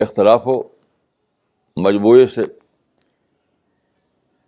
اختلاف 0.00 0.46
ہو 0.46 0.62
مجموعے 1.76 2.26
سے، 2.26 2.42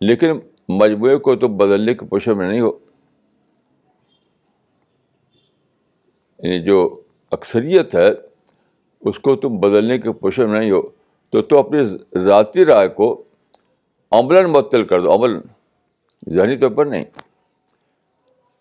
لیکن 0.00 0.30
مجموعے 0.68 1.16
کو 1.16 1.36
تم 1.36 1.56
بدلنے 1.56 1.94
کی 1.94 2.06
پوشن 2.06 2.38
میں 2.38 2.48
نہیں 2.48 2.60
ہو۔ 2.60 2.78
یعنی 6.38 6.62
جو 6.62 7.00
اکثریت 7.30 7.94
ہے، 7.94 8.08
اس 9.00 9.18
کو 9.18 9.36
تم 9.36 9.58
بدلنے 9.60 9.98
کے 9.98 10.12
پوشن 10.12 10.50
میں 10.50 10.60
نہیں 10.60 10.70
ہو۔ 10.70 10.82
تو 11.30 11.42
تو 11.42 11.58
اپنی 11.58 11.84
ذاتی 12.18 12.64
رائے 12.64 12.88
کو 12.88 13.24
عملاً 14.10 14.50
معطل 14.50 14.84
کر 14.84 15.00
دو 15.00 15.14
عمل 15.14 15.40
ذہنی 16.28 16.56
طور 16.56 16.70
پر 16.70 16.86
نہیں۔ 16.86 17.04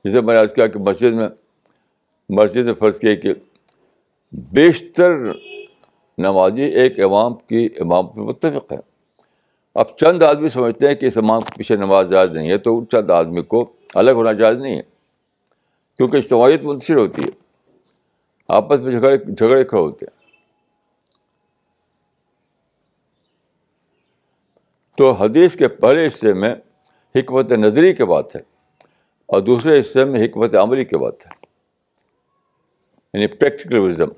جیسے 0.03 0.21
میں 0.21 0.33
نے 0.33 0.39
آج 0.39 0.55
کیا 0.55 0.67
کہ 0.67 0.79
مسجد 0.79 1.13
میں 1.13 1.27
مسجد 2.29 2.65
میں 2.65 2.73
فرض 2.73 2.99
کیا 2.99 3.15
کہ 3.15 3.33
بیشتر 4.31 5.11
نمازی 6.17 6.61
ایک 6.61 6.99
امام 6.99 7.33
کی 7.33 7.69
امام 7.79 8.07
پہ 8.07 8.21
متفق 8.21 8.71
ہے۔ 8.71 8.77
اب 9.73 9.97
چند 9.97 10.23
آدمی 10.23 10.49
سمجھتے 10.49 10.87
ہیں 10.87 10.95
کہ 10.95 11.05
اس 11.05 11.17
امام 11.17 11.41
کے 11.41 11.57
پیچھے 11.57 11.75
نماز 11.75 12.09
جائز 12.09 12.31
نہیں 12.31 12.49
ہے 12.49 12.57
تو 12.57 12.77
ان 12.77 12.87
چند 12.87 13.09
آدمی 13.09 13.41
کو 13.41 13.73
الگ 13.95 14.11
ہونا 14.11 14.31
جائز 14.31 14.57
نہیں 14.57 14.75
ہے، 14.75 14.81
کیونکہ 15.97 16.17
اجتماعیت 16.17 16.63
منتشر 16.63 16.95
ہوتی 16.95 17.23
ہے، 17.23 17.29
آپس 18.47 18.79
میں 18.79 18.91
جھگڑے 18.91 19.17
جھگڑے 19.17 19.63
کھڑے 19.63 19.81
ہوتے 19.81 20.05
ہیں۔ 20.05 20.23
تو 24.97 25.11
حدیث 25.11 25.55
کے 25.55 25.67
پہلے 25.67 26.07
حصے 26.07 26.33
میں 26.33 26.55
حکمت 27.15 27.51
نظری 27.51 27.93
کے 27.93 28.05
بات 28.05 28.35
ہے 28.35 28.41
اور 29.25 29.41
دوسرے 29.41 29.79
حصے 29.79 30.05
میں 30.05 30.25
حکمت 30.25 30.55
عملی 30.55 30.85
کی 30.85 30.97
بات 30.97 31.25
ہے۔ 31.25 31.44
یعنی 33.15 33.27
پریکٹیکل 33.27 33.77
وزم 33.77 34.09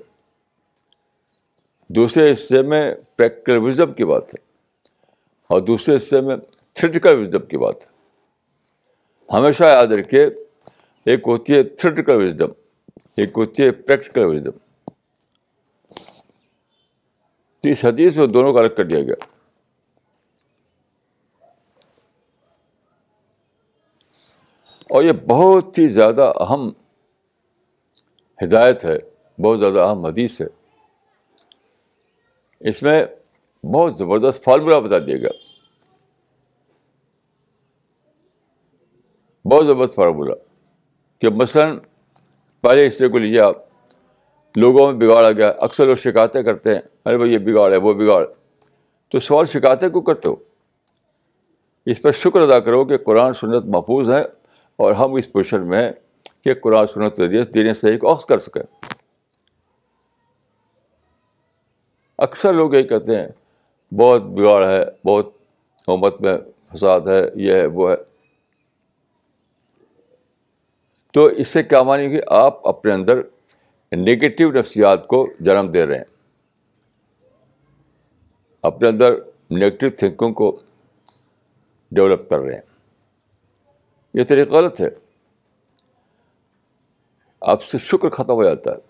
دوسرے 1.88 2.32
حصے 2.32 2.62
میں 2.62 2.94
پریکٹیکل 3.16 3.56
وزم 3.56 3.92
کی 3.92 4.04
بات 4.04 4.34
ہے 4.34 4.40
اور 5.46 5.60
دوسرے 5.60 5.96
حصے 5.96 6.20
میں 6.20 6.36
تھریٹیکل 6.72 7.20
وزڈم 7.20 7.46
کی 7.46 7.58
بات 7.58 7.74
ہے۔ 7.82 7.86
ہمیشہ 9.38 9.64
یاد 9.64 9.86
رکھیے، 9.86 10.26
ایک 11.04 11.20
ہوتی 11.26 11.54
ہے 11.54 11.62
تھریٹیکل 11.62 12.24
وزڈم 12.24 12.48
ایک 13.16 13.30
ہوتی 13.36 13.62
ہے 13.62 13.72
پریکٹیکل 13.72 14.24
وزڈم 14.24 14.50
تو 17.60 17.68
اس 17.68 17.84
حدیث 17.84 18.16
میں 18.16 18.26
دونوں 18.26 18.52
کا 18.52 18.60
الگ 18.60 18.74
کر 18.76 18.84
دیا 18.84 19.00
گیا۔ 19.00 19.24
اور 24.90 25.02
یہ 25.02 25.12
بہت 25.12 25.78
ہی 25.78 25.88
زیادہ 25.88 26.32
اہم 26.40 26.70
ہدایت 28.42 28.84
ہے، 28.84 28.98
بہت 29.42 29.60
زیادہ 29.60 29.78
اہم 29.78 30.06
حدیث 30.06 30.40
ہے۔ 30.40 30.46
اس 32.60 32.82
میں 32.82 33.02
بہت 33.64 33.98
زبردست 33.98 34.44
فارمولہ 34.44 34.76
بتا 34.76 34.98
دیا 34.98 35.16
گیا۔ 35.16 35.30
بہت 39.44 39.66
زبردست 39.66 39.94
فارمولہ 39.94 40.32
کہ 41.20 41.28
مثلاً 41.28 41.78
پہلے 42.60 42.88
حصے 42.88 43.08
کو 43.08 43.18
لیجیے 43.18 43.40
آپ، 43.40 43.56
لوگوں 44.56 44.92
میں 44.92 45.08
بگاڑ 45.08 45.24
آ 45.24 45.32
گیا، 45.32 45.48
اکثر 45.48 45.86
لوگ 45.86 45.96
شکایتیں 45.96 46.42
کرتے 46.42 46.74
ہیں، 46.74 46.82
ارے 47.06 47.16
بھائی 47.16 47.32
یہ 47.32 47.38
بگاڑ 47.38 47.72
ہے، 47.72 47.76
وہ 47.76 47.94
بگاڑ۔ 47.94 48.26
تو 49.08 49.20
سوال 49.20 49.44
شکایتیں 49.44 49.88
کیوں 49.88 50.02
کرتے 50.02 50.28
ہو؟ 50.28 50.36
اس 51.86 52.02
پر 52.02 52.12
شکر 52.12 52.40
ادا 52.40 52.60
کرو 52.60 52.84
کہ 52.84 52.98
قرآن 52.98 53.34
سنت 53.34 53.64
محفوظ 53.64 54.10
ہے 54.10 54.22
اور 54.76 54.92
ہم 54.92 55.14
اس 55.14 55.32
پوزیشن 55.32 55.68
میں 55.68 55.82
ہیں 55.82 55.92
کہ 56.44 56.54
قرآن 56.54 56.86
سنت 56.86 57.16
ذریعے 57.16 57.44
دین 57.44 57.72
صحیح 57.72 57.98
کو 57.98 58.12
عکس 58.12 58.24
کر 58.24 58.38
سکیں۔ 58.38 58.86
اکثر 62.18 62.54
لوگ 62.54 62.74
یہی 62.74 62.82
کہتے 62.82 63.18
ہیں، 63.18 63.28
بہت 63.94 64.22
بگاڑ 64.22 64.66
ہے، 64.66 64.84
بہت 65.06 65.32
امت 65.86 66.20
میں 66.20 66.38
فساد 66.74 67.00
ہے، 67.00 67.22
یہ 67.34 67.54
ہے، 67.54 67.66
وہ 67.66 67.90
ہے۔ 67.90 67.96
تو 71.12 71.24
اس 71.24 71.48
سے 71.48 71.62
کیا 71.62 71.82
مانی 71.82 72.10
کہ 72.10 72.20
آپ 72.26 72.68
اپنے 72.68 72.92
اندر 72.92 73.20
نگیٹو 73.96 74.52
نفسیات 74.52 75.06
کو 75.06 75.28
جنم 75.40 75.72
دے 75.72 75.86
رہے 75.86 75.96
ہیں۔ 75.96 76.04
اپنے 78.62 78.88
اندر 78.88 79.14
نگیٹو 79.50 79.86
تھنکنگ 79.98 80.32
کو 80.32 80.60
ڈیولپ 81.90 82.30
کر 82.30 82.38
رہے 82.38 82.54
ہیں۔ 82.54 82.62
یہ 84.14 84.24
طریقہ 84.24 84.54
غلط 84.54 84.80
ہے۔ 84.80 85.07
آپ 87.40 87.62
سے 87.62 87.78
شکر 87.78 88.08
ختم 88.08 88.32
ہو 88.32 88.44
جاتا 88.44 88.70
ہے۔ 88.70 88.88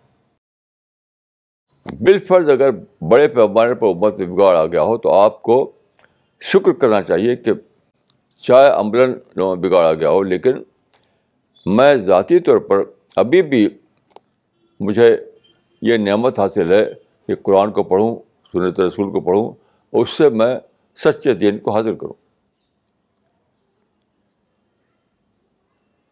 بالفرض 2.00 2.50
اگر 2.50 2.70
بڑے 3.00 3.28
پیمانے 3.28 3.74
پر 3.74 3.86
امت 3.86 4.18
میں 4.18 4.26
بگاڑ 4.26 4.56
آ 4.56 4.66
گیا 4.66 4.82
ہو 4.82 4.98
تو 4.98 5.12
آپ 5.12 5.42
کو 5.42 5.72
شکر 6.40 6.72
کرنا 6.72 7.02
چاہیے 7.02 7.36
کہ 7.36 7.52
چاہے 8.36 8.70
عملاً 8.70 9.12
بگاڑ 9.60 9.86
آ 9.86 9.92
گیا 9.92 10.10
ہو، 10.10 10.22
لیکن 10.22 10.62
میں 11.66 11.96
ذاتی 11.96 12.38
طور 12.40 12.58
پر 12.58 12.78
ابھی 13.16 13.42
بھی 13.42 13.68
مجھے 14.80 15.16
یہ 15.82 15.96
نعمت 15.96 16.38
حاصل 16.38 16.72
ہے 16.72 16.84
کہ 17.26 17.34
قرآن 17.34 17.72
کو 17.72 17.82
پڑھوں، 17.82 18.16
سنت 18.52 18.80
رسول 18.80 19.10
کو 19.12 19.20
پڑھوں 19.20 19.46
اور 19.46 20.02
اس 20.02 20.10
سے 20.10 20.28
میں 20.28 20.58
سچے 20.96 21.34
دین 21.34 21.58
کو 21.58 21.70
حاضر 21.70 21.94
کروں۔ 21.94 22.14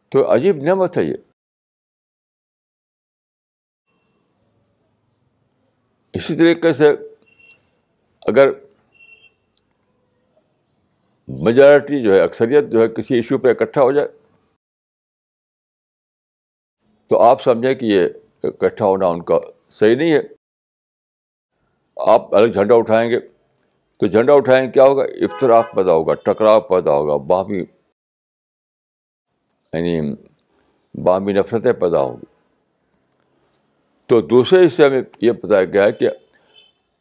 تو 0.09 0.35
عجیب 0.35 0.57
نعمت 0.57 0.99
ہے 0.99 1.05
یہ۔ 1.05 1.25
اسی 6.16 6.35
طریقے 6.37 6.73
سے 6.73 6.88
اگر 8.28 8.49
میجارٹی 11.28 12.02
جو 12.02 12.12
ہے، 12.12 12.20
اکثریت 12.20 12.64
جو 12.73 12.80
ہے 12.80 12.87
کسی 12.88 13.14
ایشو 13.14 13.38
پہ 13.38 13.50
اکٹھا 13.50 13.82
ہو 13.82 13.92
جائے، 13.92 14.08
تو 17.11 17.20
آپ 17.23 17.42
سمجھیں 17.42 17.75
کہ 17.75 17.87
یہ 17.87 18.06
اکٹھا 18.49 18.85
ہونا 18.85 19.06
ان 19.06 19.23
کا 19.25 19.38
صحیح 19.78 19.96
نہیں 19.96 20.12
ہے۔ 20.12 20.20
آپ 21.96 22.35
الگ 22.35 22.52
جھنڈا 22.52 22.75
اٹھائیں 22.75 23.11
گے، 23.11 23.20
تو 24.00 24.06
جھنڈا 24.06 24.32
اٹھائیں 24.35 24.66
گے 24.66 24.70
کیا 24.73 24.85
ہوگا؟ 24.85 25.04
افطراک 25.26 25.75
پیدا 25.75 25.92
ہوگا، 25.92 26.14
ٹکراؤ 26.25 26.61
پیدا 26.68 26.92
ہوگا، 26.92 27.16
باہمی 27.26 27.61
یعنی 29.73 30.00
باہمی 30.94 31.32
نفرتیں 31.32 31.73
پیدا 31.80 32.00
ہوں 32.00 32.16
گی 32.16 32.36
تو 34.06 34.20
دوسرے 34.20 34.66
حصے 34.66 34.88
میں 34.88 35.02
یہ 35.20 35.32
بتایا 35.32 35.64
گیا 35.64 35.84
ہے 35.84 35.92
کہ 35.92 36.08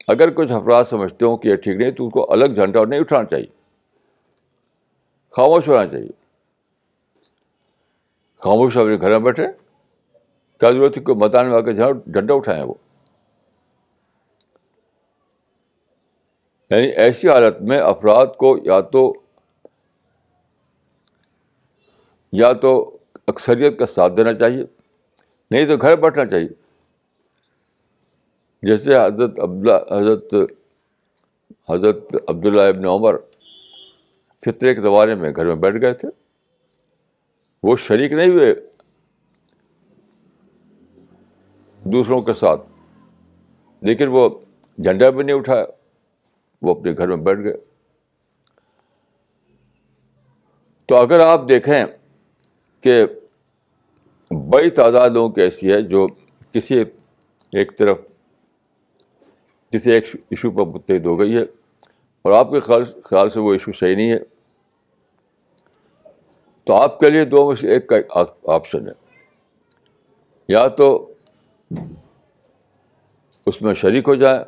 اگر 0.07 0.29
کچھ 0.29 0.51
افراد 0.51 0.83
سمجھتے 0.83 1.25
ہوں 1.25 1.38
کہ 1.38 1.47
یہ 1.47 1.55
ٹھیک 1.55 1.75
نہیں، 1.75 1.91
تو 1.91 2.03
ان 2.03 2.09
کو 2.09 2.31
الگ 2.31 2.45
جھنڈا 2.45 2.85
نہیں 2.85 3.00
اٹھانا 3.00 3.25
چاہیے۔ 3.25 3.45
خاموش 5.31 5.67
ہونا 5.67 5.88
چاہیے۔ 5.88 6.09
خاموش 8.38 8.77
اپنے 8.77 8.97
گھر 9.01 9.09
میں 9.09 9.19
بیٹھے، 9.19 9.47
کیا 10.59 10.71
ضرورت 10.71 10.97
ہے 10.97 11.03
کوئی 11.03 11.17
میدان 11.17 11.50
میں 11.50 11.55
آ 11.55 11.59
کے 11.59 11.74
جھنڈا 11.74 12.33
اٹھائیں 12.33 12.63
وہ؟ 12.63 12.74
یعنی 16.69 16.88
ایسی 16.88 17.29
حالت 17.29 17.62
میں 17.62 17.79
افراد 17.79 18.27
کو 18.38 18.57
یا 18.63 18.81
تو 18.81 19.13
یا 22.31 22.53
تو 22.53 22.97
اکثریت 23.27 23.79
کا 23.79 23.85
ساتھ 23.85 24.13
دینا 24.13 24.33
چاہیے، 24.33 24.63
نہیں 25.51 25.65
تو 25.65 25.77
گھر 25.77 25.95
بیٹھنا 25.95 26.25
چاہیے۔ 26.25 26.64
جیسے 28.65 28.95
حضرت 28.98 29.39
عبداللہ، 29.39 29.95
حضرت 29.95 30.34
حضرت 31.69 32.15
عبداللہ 32.27 32.62
ابن 32.62 32.86
عمر 32.86 33.17
فطرے 34.43 34.74
کے 34.75 34.81
زمانے 34.81 35.15
میں 35.15 35.31
گھر 35.36 35.45
میں 35.45 35.55
بیٹھ 35.55 35.77
گئے 35.81 35.93
تھے، 35.93 36.07
وہ 37.63 37.75
شریک 37.77 38.12
نہیں 38.12 38.29
ہوئے 38.29 38.53
دوسروں 41.81 42.22
کے 42.22 42.34
ساتھ، 42.34 42.62
لیکن 43.81 44.07
وہ 44.12 44.27
جھنڈا 44.84 45.10
بھی 45.10 45.24
نہیں 45.24 45.36
اٹھایا، 45.36 45.65
وہ 46.62 46.75
اپنے 46.75 46.91
گھر 46.98 47.07
میں 47.07 47.17
بیٹھ 47.17 47.39
گئے۔ 47.39 47.57
تو 50.86 50.95
اگر 50.95 51.19
آپ 51.19 51.48
دیکھیں 51.50 51.86
کہ 52.81 53.05
بڑی 54.50 54.69
تعداد 54.69 55.10
لوگوں 55.10 55.29
کی 55.29 55.41
ایسی 55.41 55.72
ہے 55.74 55.81
جو 55.81 56.07
کسی 56.51 56.83
ایک 57.51 57.77
طرف 57.77 57.98
کسی 59.72 59.92
ایک 59.92 60.06
ایشو 60.14 60.51
پر 60.51 60.66
متحد 60.66 61.06
ہو 61.06 61.20
گئی 61.20 61.36
ہے۔ 61.38 61.42
اور 62.22 62.32
آپ 62.32 62.51
کے 62.51 62.60
خیال 62.60 62.84
خیال 62.84 63.30
سے 63.30 63.40
وہ 63.40 63.51
ایشو 63.51 63.72
صحیح 63.74 63.96
نہیں 63.96 64.12
ہے۔ 64.12 64.20
تو 66.64 66.74
آپ 66.74 67.00
کے 67.00 67.10
لیے 67.10 67.25
دو 67.25 67.48
میں 67.48 67.56
سے 67.56 67.70
ایک 67.70 67.88
کا 67.88 67.96
آپشن 68.44 68.88
ہے۔ 68.88 68.92
یا 70.48 70.68
تو 70.68 71.14
اس 73.46 73.62
میں 73.62 73.74
شریک 73.74 74.08
ہو 74.08 74.16
جائیں 74.16 74.44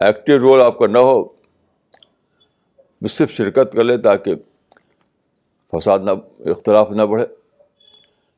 ایکٹیو 0.00 0.38
رول 0.38 0.60
آپ 0.62 0.78
کا 0.78 0.86
نہ 0.86 0.98
ہو 0.98 1.28
صرف 3.10 3.30
شرکت 3.30 3.72
کر 3.72 3.84
لیں 3.84 3.96
تاکہ 3.96 4.34
فساد 5.72 5.98
نہ 5.98 6.10
اختلاف 6.50 6.90
نہ 6.90 7.02
بڑھے۔ 7.02 7.26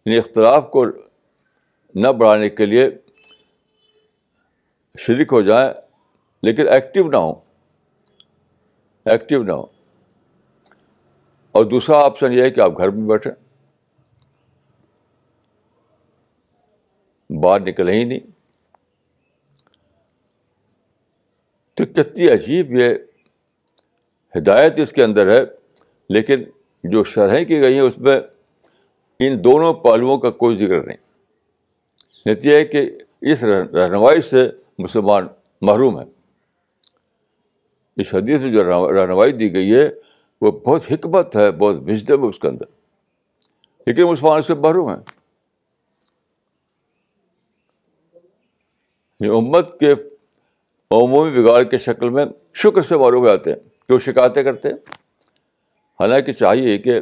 یعنی 0.07 0.19
اختلاف 0.19 0.71
کو 0.71 0.85
نہ 1.95 2.09
بڑھانے 2.09 2.51
کے 2.51 2.67
لیے 2.67 2.91
شریک 4.98 5.29
ہو 5.33 5.42
جائیں 5.42 5.72
لیکن 6.42 6.68
ایکٹیو 6.68 7.11
نہ 7.11 7.16
ہوں 7.16 7.35
ایکٹیو 9.05 9.42
نہ 9.42 9.53
ہو۔ 9.53 9.66
اور 11.53 11.64
دوسرا 11.64 12.05
آپشن 12.05 12.33
یہ 12.33 12.42
ہے 12.42 12.50
کہ 12.50 12.61
آپ 12.61 12.76
گھر 12.76 12.88
میں 12.88 13.09
بیٹھیں۔ 13.09 13.33
باہر 17.40 17.61
نکلے 17.61 17.92
ہی 17.92 18.05
نہیں۔ 18.05 18.20
تو 21.74 21.87
کتنی 21.87 22.29
عجیب 22.29 22.72
یہ 22.72 22.94
ہدایت 24.37 24.81
اس 24.81 24.92
کے 24.92 25.05
اندر 25.05 25.26
ہے، 25.26 25.40
لیکن 26.09 26.44
جو 26.85 27.05
شرحیں 27.05 27.44
کی 27.44 27.61
گئی 27.61 27.74
ہیں، 27.74 27.81
اس 27.81 27.98
میں 27.98 28.20
ان 29.18 29.44
دونوں 29.44 29.74
پہلوؤں 29.74 30.18
کا 30.18 30.31
کوئی 30.31 30.57
ذکر 30.57 30.83
نہیں۔ 30.83 30.96
نتیجہ 32.26 32.55
ہے 32.55 32.64
کہ 32.64 32.90
اس 33.20 33.44
رہنمائی 33.44 34.20
سے 34.20 34.50
مسلمان 34.83 35.27
محروم 35.62 36.01
ہے 36.01 36.05
اس 37.97 38.14
حدیث 38.14 38.40
میں 38.40 38.53
جو 38.53 38.64
رہنمائی 38.93 39.33
دی 39.33 39.53
گئی 39.53 39.75
ہے، 39.75 39.88
وہ 40.40 40.51
بہت 40.51 40.83
حکمت 40.93 41.37
ہے، 41.37 41.51
بہت 41.51 41.77
وزڈم 41.87 42.25
ہے 42.25 42.29
اس 42.29 42.38
کے 42.38 42.49
اندر۔ 42.49 42.64
لیکن 43.87 44.03
مسلمان 44.03 44.38
اس 44.38 44.47
سے 44.47 44.55
محروم 44.55 44.88
ہیں۔ 44.88 44.97
یعنی 49.21 49.37
امت 49.37 49.81
کے 49.81 49.93
عمومی 50.90 51.43
بگاڑ 51.43 51.62
کے 51.62 51.79
شکل 51.79 52.11
میں 52.11 52.25
شکر 52.55 52.83
سے 52.83 52.97
معروف 52.97 53.29
آتے 53.29 53.53
ہیں، 53.53 53.59
کہ 53.88 53.95
وہ 53.95 53.99
شکایتیں 53.99 54.43
کرتے 54.43 54.69
ہیں۔ 54.69 54.77
حالانکہ 56.01 56.33
چاہیے 56.33 56.79
کہ 56.79 57.01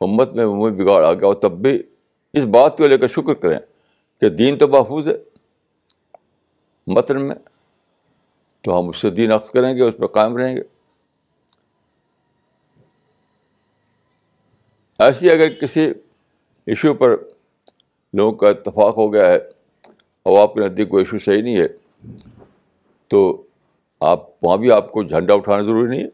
امت 0.00 0.32
میں 0.32 0.44
عمومی 0.44 0.84
بگاڑ 0.84 1.04
آ 1.04 1.12
گیا 1.12 1.26
اور 1.26 1.34
تب 1.34 1.52
بھی 1.52 1.82
اس 2.32 2.44
بات 2.44 2.76
کو 2.76 2.86
لے 2.86 2.98
کر 2.98 3.08
شکر 3.08 3.34
کریں 3.34 3.58
کہ 4.20 4.28
دین 4.28 4.58
تو 4.58 4.68
محفوظ 4.68 5.08
ہے۔ 5.08 5.31
متن 6.86 7.20
میں، 7.28 7.34
تو 8.64 8.78
ہم 8.78 8.88
اس 8.88 9.00
سے 9.00 9.10
دین 9.10 9.32
عکس 9.32 9.50
کریں 9.50 9.76
گے، 9.76 9.82
اس 9.82 9.94
پہ 9.98 10.06
قائم 10.06 10.36
رہیں 10.36 10.56
گے۔ 10.56 10.62
ایسی 14.98 15.30
اگر 15.30 15.48
کسی 15.48 15.86
ایشو 16.66 16.94
پر 16.94 17.16
لوگوں 18.14 18.32
کا 18.32 18.48
اتفاق 18.48 18.96
ہو 18.96 19.12
گیا 19.12 19.28
ہے 19.28 19.36
اور 20.22 20.42
آپ 20.42 20.54
کے 20.54 20.60
نزدیک 20.60 20.88
کوئی 20.88 21.04
ایشو 21.04 21.18
صحیح 21.18 21.42
نہیں 21.42 21.60
ہے، 21.60 21.68
تو 23.08 23.42
آپ، 24.00 24.44
وہاں 24.44 24.56
بھی 24.56 24.70
آپ 24.72 24.92
کو 24.92 25.02
جھنڈا 25.02 25.34
اٹھانا 25.34 25.62
ضروری 25.62 25.88
نہیں 25.88 26.04
ہے۔ 26.04 26.08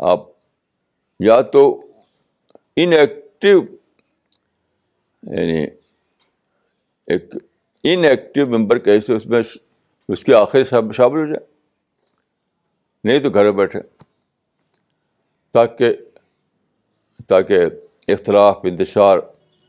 آپ 0.00 0.20
یا 1.20 1.40
تو 1.40 1.82
ان 2.76 2.92
ایکٹیو 2.92 3.60
یعنی 5.22 5.66
ایک 7.06 7.34
ان 7.88 8.04
ایکٹیو 8.04 8.46
ممبر 8.46 8.78
کیسے 8.78 9.12
اس 9.12 9.26
میں 9.26 9.42
اس 10.08 10.24
کے 10.24 10.34
آخر 10.34 10.64
شامل 10.64 10.94
ہو 10.98 11.26
جائے؟ 11.26 11.46
نہیں 13.04 13.20
تو 13.20 13.30
گھر 13.30 13.52
بیٹھے۔ 13.52 13.80
تاکہ 15.52 15.96
تاکہ 17.28 17.60
اختلاف، 18.08 18.58
انتشار، 18.62 19.18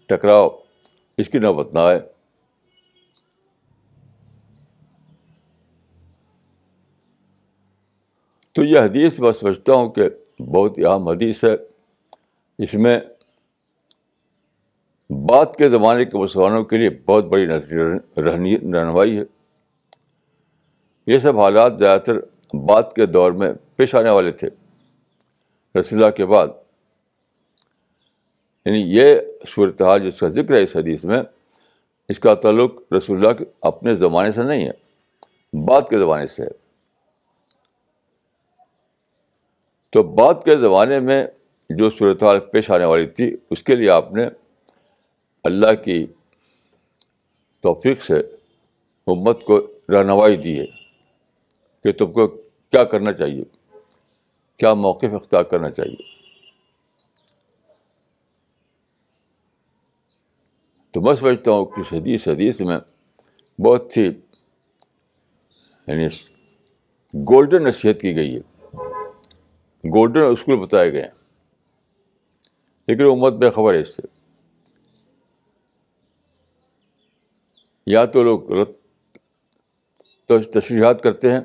ٹکراؤ 0.06 0.49
اس 1.17 1.30
کی 1.30 1.39
نوبت 1.39 1.73
نہ 1.73 1.80
آئے۔ 1.80 1.99
تو 8.51 8.63
یہ 8.63 8.80
حدیث 8.80 9.19
میں 9.19 9.32
سمجھتا 9.32 9.73
ہوں 9.73 9.91
کہ 9.91 10.10
بہت 10.41 10.77
ہی 10.77 10.86
اہم 10.86 11.08
حدیث 11.08 11.43
ہے۔ 11.43 11.56
اس 12.58 12.73
میں 12.73 12.99
بات 15.29 15.55
کے 15.55 15.69
زمانے 15.69 16.05
کے 16.05 16.17
مسلمانوں 16.17 16.63
کے 16.63 16.77
لیے 16.77 16.89
بہت 16.89 17.25
بڑی 17.25 17.47
رہنمائی 18.17 19.17
ہے۔ 19.17 19.23
یہ 21.07 21.17
سب 21.17 21.39
حالات 21.39 21.79
زیادہ 21.79 22.01
تر 22.01 22.19
بات 22.55 22.93
کے 22.93 23.05
دور 23.05 23.31
میں 23.31 23.53
پیش 23.75 23.95
آنے 23.95 24.09
والے 24.09 24.31
تھے۔ 24.31 24.47
رسول 25.79 26.03
اللہ 26.03 26.15
کے 26.15 26.25
بعد۔ 26.25 26.47
یعنی 28.65 28.83
یہ 28.85 29.15
صورتحال 29.47 30.09
جس 30.09 30.19
کا 30.19 30.27
ذکر 30.27 30.55
ہے 30.55 30.63
اس 30.63 30.75
حدیث 30.75 31.05
میں، 31.05 31.21
اس 32.09 32.19
کا 32.19 32.33
تعلق 32.33 32.93
رسول 32.93 33.17
اللہ 33.17 33.33
کے 33.33 33.45
اپنے 33.61 33.93
زمانے 33.93 34.31
سے 34.31 34.43
نہیں 34.43 34.69
ہے 34.69 34.71
بات 35.65 35.89
کے 35.89 35.97
زمانے 35.97 36.27
سے 36.27 36.43
ہے۔ 36.43 36.49
تو 39.89 40.03
بعد 40.03 40.33
کے 40.45 40.57
زمانے 40.57 40.99
میں 40.99 41.27
جو 41.69 41.89
صورتحال 41.89 42.39
پیش 42.39 42.71
آنے 42.71 42.85
والی 42.85 43.07
تھی، 43.07 43.37
اس 43.49 43.63
کے 43.63 43.75
لیے 43.75 43.89
آپ 43.89 44.13
نے 44.13 44.27
اللہ 45.47 45.73
کی 45.86 46.07
توفیق 47.62 48.03
سے 48.03 48.19
امت 49.07 49.43
کو 49.43 49.67
رہنمائی 49.89 50.38
دی 50.38 50.60
ہے 50.60 50.65
کہ 51.83 51.91
تم 51.91 52.12
کو 52.12 52.27
کیا 52.71 52.83
کرنا 52.83 53.13
چاہیے، 53.13 53.43
کیا 54.57 54.73
موقف 54.73 55.13
اختیار 55.13 55.43
کرنا 55.43 55.69
چاہیے۔ 55.69 56.17
تو 60.91 61.01
میں 61.01 61.15
سمجھتا 61.15 61.51
ہوں 61.51 61.65
کہ 61.65 61.95
حدیث 61.95 62.27
حدیث 62.27 62.62
میں 62.62 62.77
بہت 63.62 63.91
سی 63.91 64.05
یعنی 65.88 66.07
گولڈن 67.13 67.63
نصیحت 67.63 68.01
کی 68.01 68.15
گئی 68.15 68.36
ہے۔ 68.36 68.41
گولڈن 69.93 70.21
اسکول 70.21 70.60
بتائے 70.60 70.93
گئے 70.93 71.01
ہیں۔ 71.01 71.12
لیکن 72.88 73.03
امت 73.03 73.33
بے 73.33 73.49
خبر 73.49 73.73
ہے 73.73 73.79
اس 73.79 73.95
سے۔ 73.95 74.16
یا 77.88 78.06
تو 78.06 78.23
لوگ 78.23 78.52
غلط 78.52 78.69
تشریحات 80.30 81.02
کرتے 81.02 81.32
ہیں، 81.32 81.39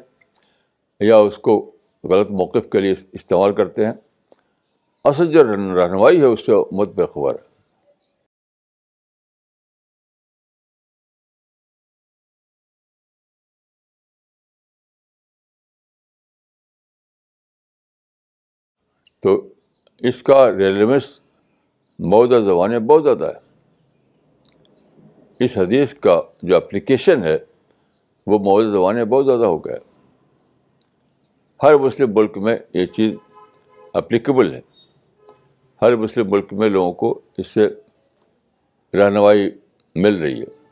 یا 1.01 1.17
اس 1.17 1.39
کو 1.39 1.77
غلط 2.05 2.31
موقف 2.31 2.71
کے 2.73 2.81
لیے 2.81 2.95
استعمال 3.13 3.55
کرتے 3.55 3.87
ہیں۔ 3.87 3.93
اصل 5.05 5.33
جو 5.33 5.45
رہنمائی 5.45 6.21
ہے، 6.21 6.25
اس 6.25 6.47
سے 6.47 6.53
امت 6.53 6.89
بے 6.89 7.07
خبر 7.07 7.35
ہے۔ 7.35 7.53
تو 19.21 19.55
اس 19.99 20.23
کا 20.23 20.53
ریلیونس 20.53 21.21
موجودہ 21.99 22.45
زمانے 22.45 22.79
میں 22.79 22.87
بہت 22.87 23.03
زیادہ 23.03 23.25
ہے۔ 23.25 23.42
اس 25.45 25.59
حدیث 25.59 25.95
کا 25.95 26.23
جو 26.43 26.57
اپلیکیشن 26.57 27.25
ہے، 27.25 27.39
وہ 28.27 28.39
موجودہ 28.39 28.75
زمانے 28.75 28.97
میں 28.97 29.05
بہت 29.05 29.27
زیادہ 29.27 29.45
ہو 29.45 29.59
گیا 29.59 29.75
ہے۔ 29.75 29.93
ہر 31.63 31.75
مسلم 31.75 32.11
ملک 32.15 32.39
میں 32.39 32.57
یہ 32.75 32.87
چیز 32.87 33.15
اپلیکیبل 33.93 34.55
ہے۔ 34.55 34.61
ہر 35.83 35.97
مسلم 35.97 36.31
ملک 36.31 36.53
میں 36.53 36.69
لوگوں 36.69 36.93
کو 36.93 37.21
اس 37.39 37.47
سے 37.47 37.69
رہنمائی 38.95 39.51
مل 39.95 40.21
رہی 40.21 40.41
ہے۔ 40.41 40.63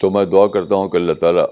تو 0.00 0.10
میں 0.10 0.24
دعا 0.24 0.46
کرتا 0.46 0.74
ہوں 0.74 0.88
کہ 0.88 0.96
اللہ 0.96 1.12
تعالیٰ 1.12 1.46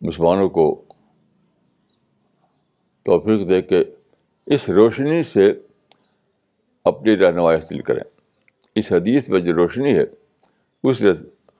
مسلمانوں 0.00 0.48
کو 0.48 0.82
توفیق 3.02 3.48
دے 3.48 3.62
کے 3.62 3.84
اس 4.46 4.68
روشنی 4.68 5.22
سے 5.22 5.52
اپنی 6.84 7.16
رہنمائی 7.16 7.56
حاصل 7.56 7.78
کریں۔ 7.78 8.02
اس 8.74 8.92
حدیث 8.92 9.28
میں 9.28 9.40
جو 9.40 9.52
روشنی 9.52 9.98
ہے، 9.98 10.04
اس 10.84 11.02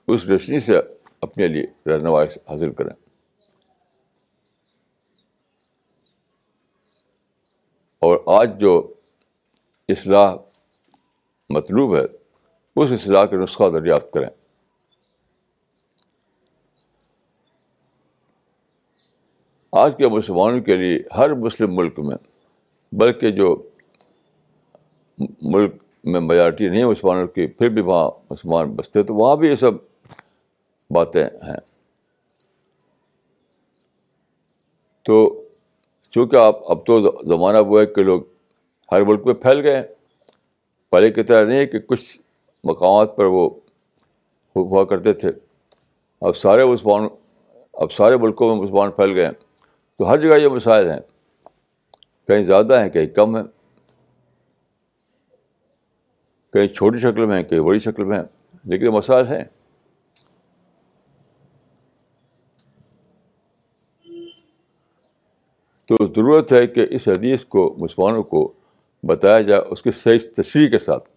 اس 0.09 0.25
روشنی 0.25 0.61
سے 0.61 0.73
اپنے 1.21 1.49
لیے 1.49 1.91
رہنمائی 1.91 2.29
حاصل 2.29 2.73
کریں۔ 2.73 2.91
اور 7.99 8.41
آج 8.41 8.61
جو 8.61 8.95
اصلاح 9.89 10.37
مطلوب 11.51 11.97
ہے، 11.97 12.05
اس 12.77 12.91
اصلاح 12.93 13.27
کے 13.27 13.37
نسخہ 13.37 13.65
دریافت 13.75 14.13
کریں۔ 14.13 14.42
آج 19.73 19.97
کے 19.97 20.09
مسلمانوں 20.09 20.61
کے 20.61 20.77
لیے 20.77 20.99
ہر 21.17 21.35
مسلم 21.35 21.75
ملک 21.75 21.99
میں، 21.99 22.17
بلکہ 22.93 23.29
جو 23.29 23.63
ملک 25.43 25.75
میں 26.05 26.21
میجارٹی 26.21 26.69
نہیں 26.69 26.85
مسلمانوں 26.85 27.27
کی، 27.27 27.47
پھر 27.47 27.69
بھی 27.69 27.83
وہاں 27.83 28.11
مسلمان 28.31 28.77
بستے 28.77 29.03
تو 29.03 29.15
وہاں 29.15 29.37
بھی 29.37 29.49
یہ 29.49 29.55
سب 29.55 29.71
باتیں 30.91 31.25
ہیں۔ 31.25 31.57
تو 35.03 35.45
چونکہ 36.11 36.37
آپ، 36.37 36.71
اب 36.71 36.87
تو 36.87 37.01
زمانہ 37.29 37.59
وہ 37.59 37.81
ہے 37.81 37.87
کہ 37.87 38.03
لوگ 38.03 38.23
ہر 38.93 39.03
ملک 39.03 39.27
میں 39.27 39.35
پھیل 39.35 39.61
گئے 39.61 39.77
ہیں۔ 39.77 39.83
پہلے 40.91 41.11
کی 41.11 41.23
طرح 41.23 41.45
نہیں 41.45 41.59
ہے 41.59 41.67
کہ 41.67 41.79
کچھ 41.79 42.19
مقامات 42.65 43.17
پر 43.17 43.25
وہ 43.25 43.51
ہوا 44.57 44.85
کرتے 44.85 45.13
تھے۔ 45.13 45.29
اب 46.21 46.37
سارے 46.37 46.65
مسلمان، 46.65 47.09
اب 47.73 47.93
سارے 47.93 48.17
ملکوں 48.17 48.57
میں 48.57 48.65
مسلمان 48.65 48.91
پھیل 48.91 49.15
گئے 49.15 49.27
ہیں۔ 49.27 49.42
تو 50.03 50.11
ہر 50.11 50.19
جگہ 50.19 50.35
یہ 50.35 50.49
مسائل 50.49 50.91
ہیں۔ 50.91 51.01
کہیں 52.29 52.43
زیادہ 52.43 52.83
ہیں، 52.83 52.91
کہیں 52.91 53.07
کم 53.07 53.37
ہیں۔ 53.37 53.43
کہیں 56.53 56.69
چھوٹی 56.69 56.99
شکل 56.99 57.27
میں 57.27 57.37
ہیں، 57.37 57.43
کہیں 57.43 57.61
بڑی 57.61 57.79
شکل 57.79 58.05
میں 58.05 58.17
ہیں۔ 58.17 58.25
لیکن 58.65 58.87
مسائل 58.87 59.27
ہیں۔ 59.27 59.45
تو 65.87 66.07
ضرورت 66.07 66.53
ہے 66.53 66.67
کہ 66.67 66.87
اس 66.91 67.09
حدیث 67.09 67.45
کو، 67.45 67.75
مسلمانوں 67.79 68.23
کو 68.23 68.53
بتایا 69.03 69.41
جائے 69.41 69.63
اس 69.63 69.83
کی 69.83 69.91
صحیح 69.91 70.19
تشریح 70.37 70.69
کے 70.69 70.79
ساتھ۔ 70.79 71.09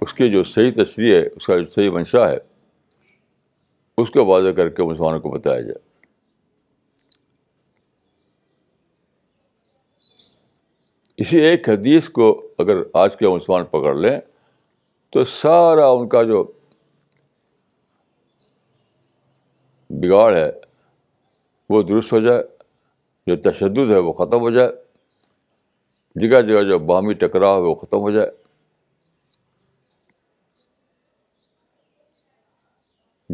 اس 0.00 0.14
کی 0.14 0.30
جو 0.30 0.44
صحیح 0.44 0.72
تشریح 0.76 1.14
ہے، 1.14 1.26
اس 1.36 1.46
کا 1.46 1.58
جو 1.58 1.66
صحیح 1.66 1.90
منشا 1.90 2.28
ہے 2.28 2.47
اس 4.02 4.10
کو 4.10 4.24
واضح 4.24 4.48
کر 4.48 4.68
کے 4.68 4.82
مسلمانوں 4.82 5.20
کو 5.20 5.30
بتایا 5.30 5.60
جائے۔ 5.60 5.88
اسی 11.16 11.38
ایک 11.38 11.68
حدیث 11.68 12.08
کو 12.08 12.48
اگر 12.58 12.74
آج 12.94 13.16
کے 13.16 13.28
مسلمان 13.28 13.64
پکڑ 13.64 13.94
لیں، 13.94 14.20
تو 15.10 15.24
سارا 15.24 15.88
ان 15.88 16.08
کا 16.08 16.22
جو 16.22 16.44
بگاڑ 19.90 20.34
ہے، 20.34 20.50
وہ 21.70 21.82
درست 21.82 22.12
ہو 22.12 22.20
جائے، 22.20 22.42
جو 23.26 23.36
تشدد 23.36 23.90
ہے، 23.90 23.98
وہ 23.98 24.12
ختم 24.12 24.40
ہو 24.40 24.50
جائے، 24.50 24.70
جگہ 26.14 26.40
جگہ 26.40 26.62
جو 26.62 26.78
باہمی 26.78 27.14
ٹکراؤ 27.14 27.56
ہے، 27.56 27.68
وہ 27.68 27.74
ختم 27.74 27.98
ہو 27.98 28.10
جائے۔ 28.10 28.47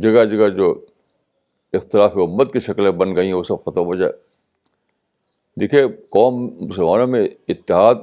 جگہ 0.05 0.25
جگہ 0.25 0.49
جو 0.49 0.85
اختلاف 1.73 2.17
امت 2.17 2.53
کی 2.53 2.61
شکلیں 2.61 2.91
بن 2.91 3.17
گئی 3.17 3.27
ہیں 3.27 3.35
وہ 3.35 3.43
سب 3.43 3.65
ختم 3.65 3.85
ہو 3.85 3.95
جائے۔ 3.95 4.13
دیکھیے، 5.61 5.83
قوم 6.11 6.57
مسلمانوں 6.61 7.07
میں 7.07 7.29
اتحاد 7.49 7.95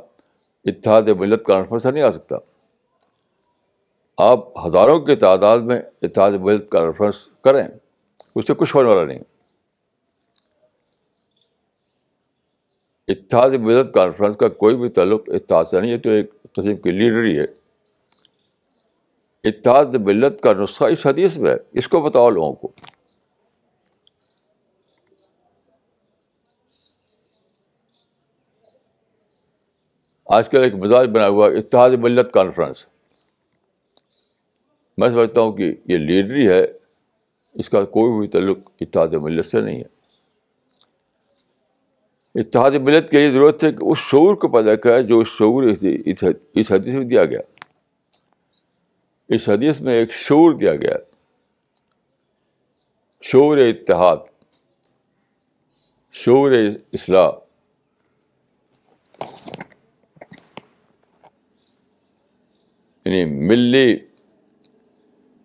اتحاد 0.65 1.01
ملت 1.01 1.45
کانفرنس 1.45 1.85
نہیں 1.85 2.03
آ 2.03 2.11
سکتا۔ 2.11 2.35
آپ 4.17 4.67
ہزاروں 4.67 4.99
کی 4.99 5.15
تعداد 5.15 5.59
میں 5.59 5.81
اتحاد 6.01 6.31
ملت 6.31 6.69
کانفرنس 6.69 7.29
کریں، 7.41 7.63
اس 8.35 8.47
سے 8.47 8.53
کچھ 8.57 8.75
ہونے 8.75 8.89
والا 8.89 9.05
نہیں۔ 9.05 9.19
اتحاد 13.07 13.49
ملت 13.49 13.93
کانفرنس 13.93 14.37
کا 14.37 14.49
کوئی 14.49 14.75
بھی 14.75 14.89
تعلق 14.89 15.21
اتحاد 15.27 15.65
سے 15.65 15.81
نہیں 15.81 15.91
ہے 15.91 15.97
تو 15.97 16.09
ایک 16.09 16.31
قسم 16.53 16.75
کی 16.77 16.91
لیڈری 16.91 17.39
ہے۔ 17.39 17.60
اتحاد 19.43 19.85
ملت 19.85 20.41
کا 20.41 20.53
نسخہ 20.53 20.83
اس 20.83 21.05
حدیث 21.05 21.37
میں 21.37 21.51
ہے۔ 21.51 21.57
اس 21.73 21.87
کو 21.87 22.01
بتاؤ 22.01 22.29
لوگوں 22.29 22.53
کو۔ 22.53 22.71
آج 30.25 30.49
کل 30.49 30.63
ایک 30.63 30.73
مزاج 30.73 31.07
بنا 31.09 31.27
ہوا 31.27 31.47
اتحاد 31.47 31.89
ملت 31.89 32.31
کانفرنس 32.31 32.85
میں 34.97 35.09
سمجھتا 35.09 35.41
ہوں 35.41 35.51
کہ 35.51 35.75
یہ 35.85 35.97
لیڈری 35.97 36.49
ہے، 36.49 36.65
اس 37.53 37.69
کا 37.69 37.83
کوئی 37.85 38.19
بھی 38.19 38.27
تعلق 38.27 38.57
اتحاد 38.81 39.07
ملت 39.07 39.45
سے 39.45 39.61
نہیں 39.61 39.79
ہے۔ 39.79 40.01
اتحاد 42.35 42.71
ملت 42.71 43.09
کے 43.09 43.19
لیے 43.19 43.31
ضرورت 43.31 43.63
ہے 43.63 43.71
کہ 43.71 43.85
اس 43.85 43.97
شعور 43.97 44.35
کو 44.35 44.47
پیدا 44.47 44.75
کرے 44.75 45.03
جو 45.03 45.19
اس 45.19 45.27
شعور 45.27 45.63
اس 46.53 46.71
حدیث 46.71 46.95
میں 46.95 47.05
دیا 47.05 47.25
گیا۔ 47.25 47.39
اس 49.31 49.49
حدیث 49.49 49.81
میں 49.81 49.93
ایک 49.93 50.11
شعور 50.11 50.51
دیا 50.51 50.75
گیا 50.75 50.93
شعور 53.21 53.57
اتحاد، 53.57 54.17
شعور 56.11 56.51
اصلاح۔ 56.93 57.31
یعنی 63.05 63.25
ملی 63.25 63.97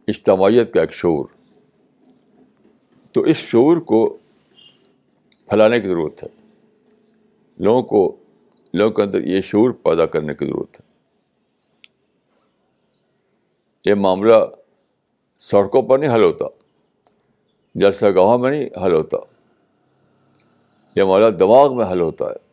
اجتماعیت 0.08 0.72
کا 0.72 0.80
ایک 0.80 0.92
شعور۔ 0.92 1.26
تو 3.12 3.22
اس 3.22 3.36
شعور 3.36 3.76
کو 3.76 4.18
پھیلانے 5.30 5.80
کی 5.80 5.88
ضرورت 5.88 6.22
ہے۔ 6.22 6.28
لوگوں 7.58 7.82
کو، 7.82 8.16
لوگوں 8.74 8.96
کے 8.96 9.02
اندر 9.02 9.24
یہ 9.24 9.40
شعور 9.40 9.70
پیدا 9.70 10.06
کرنے 10.06 10.34
کی 10.34 10.46
ضرورت 10.46 10.80
ہے۔ 10.80 10.95
یہ 13.86 13.94
معاملہ 13.94 14.34
سڑکوں 15.38 15.82
پر 15.82 15.98
نہیں 15.98 16.14
حل 16.14 16.22
ہوتا، 16.22 16.44
جلسہ 17.74 18.06
گاہوں 18.14 18.38
میں 18.38 18.50
نہیں 18.50 18.86
حل 18.86 18.92
ہوتا، 18.94 19.16
یہ 20.96 21.02
ہمارا 21.02 21.28
دماغ 21.38 21.76
میں 21.76 21.84
حل 21.92 22.00
ہوتا 22.00 22.24
ہے۔ 22.24 22.46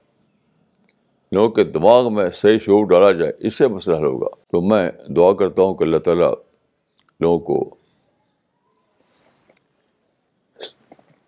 لوگوں 1.32 1.50
کے 1.50 1.64
دماغ 1.64 2.14
میں 2.14 2.30
صحیح 2.30 2.58
شعور 2.60 2.86
ڈالا 2.86 3.12
جائے، 3.12 3.32
اس 3.40 3.56
سے 3.56 3.68
مسئلہ 3.68 3.96
حل 3.96 4.06
ہوگا۔ 4.06 4.28
تو 4.52 4.62
میں 4.62 4.92
دعا 5.08 5.34
کرتا 5.34 5.62
ہوں 5.62 5.76
کہ 5.76 5.84
اللہ 5.84 5.98
تعالیٰ 5.98 6.34
لوگوں 7.20 7.40
کو 7.40 7.76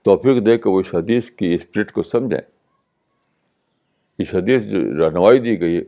توفیق 0.02 0.46
دے 0.46 0.58
کے 0.58 0.70
وہ 0.70 0.80
اس 0.80 0.96
حدیث 0.96 1.32
کی 1.32 1.56
اسپرٹ 1.56 1.92
کو 1.92 2.04
سمجھیں۔ 2.04 2.42
اس 4.20 4.36
حدیث 4.36 4.64
جو 4.64 5.06
رہنمائی 5.06 5.40
دی 5.40 5.62
گئی 5.62 5.78
ہے، 5.78 5.84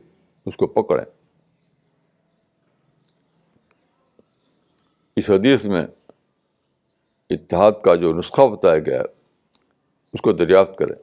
اس 0.46 0.56
کو 0.56 0.66
پکڑیں۔ 0.66 1.17
اس 5.18 5.30
حدیث 5.30 5.66
میں 5.66 5.86
اتحاد 7.30 7.72
کا 7.84 7.94
جو 7.94 8.12
نسخہ 8.12 8.42
بتایا 8.42 8.78
گیا 8.78 8.98
ہے، 8.98 9.04
اس 10.12 10.20
کو 10.20 10.32
دریافت 10.32 10.78
کریں۔ 10.78 10.94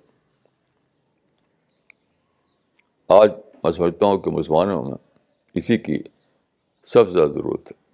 آج 3.07 3.31
میں 3.63 3.71
سمجھتا 3.71 4.05
ہوں 4.05 4.17
کہ 4.19 4.31
مسلمانوں 4.31 4.83
میں 4.83 4.93
اسی 5.53 5.77
کی 5.77 5.99
سب 6.83 7.05
سے 7.07 7.13
زیادہ 7.13 7.29
ضرورت 7.29 7.71
ہے۔ 7.71 7.85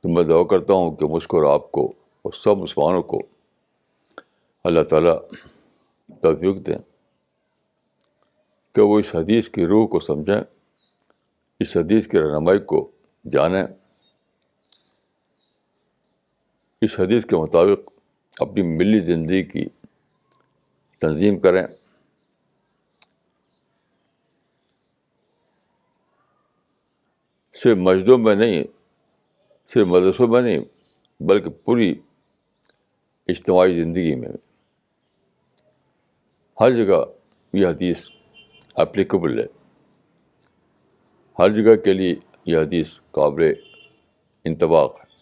تو 0.00 0.08
میں 0.08 0.24
دعا 0.24 0.44
کرتا 0.44 0.74
ہوں 0.74 0.96
کہ 0.96 1.06
مجھ 1.06 1.28
کو 1.28 1.36
اور 1.36 1.54
آپ 1.54 1.72
کو 1.72 1.92
اور 2.22 2.32
سب 2.32 2.56
مسلمانوں 2.56 3.02
کو 3.02 3.22
اللہ 4.64 4.82
تعالیٰ 4.82 5.20
توفیق 6.22 6.66
دیں 6.66 6.78
کہ 8.72 8.82
وہ 8.82 8.98
اس 8.98 9.14
حدیث 9.14 9.48
کی 9.48 9.66
روح 9.66 9.88
کو 9.88 10.00
سمجھیں۔ 10.00 10.61
اس 11.62 11.76
حدیث 11.76 12.08
کی 12.08 12.18
رہنمائی 12.18 12.58
کو 12.58 12.90
جانیں۔ 13.30 13.64
اس 16.80 17.00
حدیث 17.00 17.24
کے 17.24 17.36
مطابق 17.36 17.92
اپنی 18.40 18.62
ملی 18.62 19.00
زندگی 19.00 19.42
کی 19.44 19.64
تنظیم 21.00 21.40
کریں۔ 21.40 21.62
صرف 27.54 27.78
مسجدوں 27.78 28.18
میں 28.18 28.34
نہیں، 28.34 28.64
صرف 29.68 29.86
مدرسوں 29.86 30.28
میں 30.28 30.42
نہیں، 30.42 30.58
بلکہ 31.20 31.50
پوری 31.50 32.00
اجتماعی 33.28 33.82
زندگی 33.82 34.14
میں۔ 34.14 34.32
ہر 36.60 36.72
جگہ 36.72 37.04
یہ 37.52 37.66
حدیث 37.66 38.08
اپلیکیبل 38.74 39.38
ہے۔ 39.38 39.61
ہر 41.38 41.48
جگہ 41.50 41.76
کے 41.76 41.92
لیے 41.92 42.14
یہ 42.46 42.58
حدیث 42.58 43.00
قابل 43.10 43.52
انتباق 44.44 45.00
ہے۔ 45.00 45.12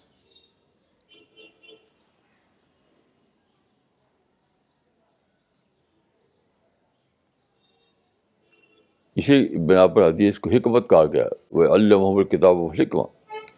اسی 9.16 9.59
بنا 9.59 9.87
پر 9.87 10.09
حدیث 10.09 10.38
کو 10.38 10.51
حکمت 10.51 10.90
کہا 10.90 11.05
گیا۔ 11.05 11.25
وہ 11.51 11.64
اللہ 11.64 11.96
محمد 11.96 12.31
کتاب 12.31 12.57
و 12.57 12.66
حکمہ۔ 12.66 13.03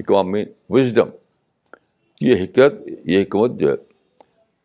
حکمہ 0.01 0.23
مین 0.23 0.47
وزڈم 0.71 1.09
یہ 2.21 2.35
حکمت 2.35 2.89
یہ 3.05 3.23
حکمت 3.23 3.61
جو 3.61 3.69
ہے، 3.71 3.75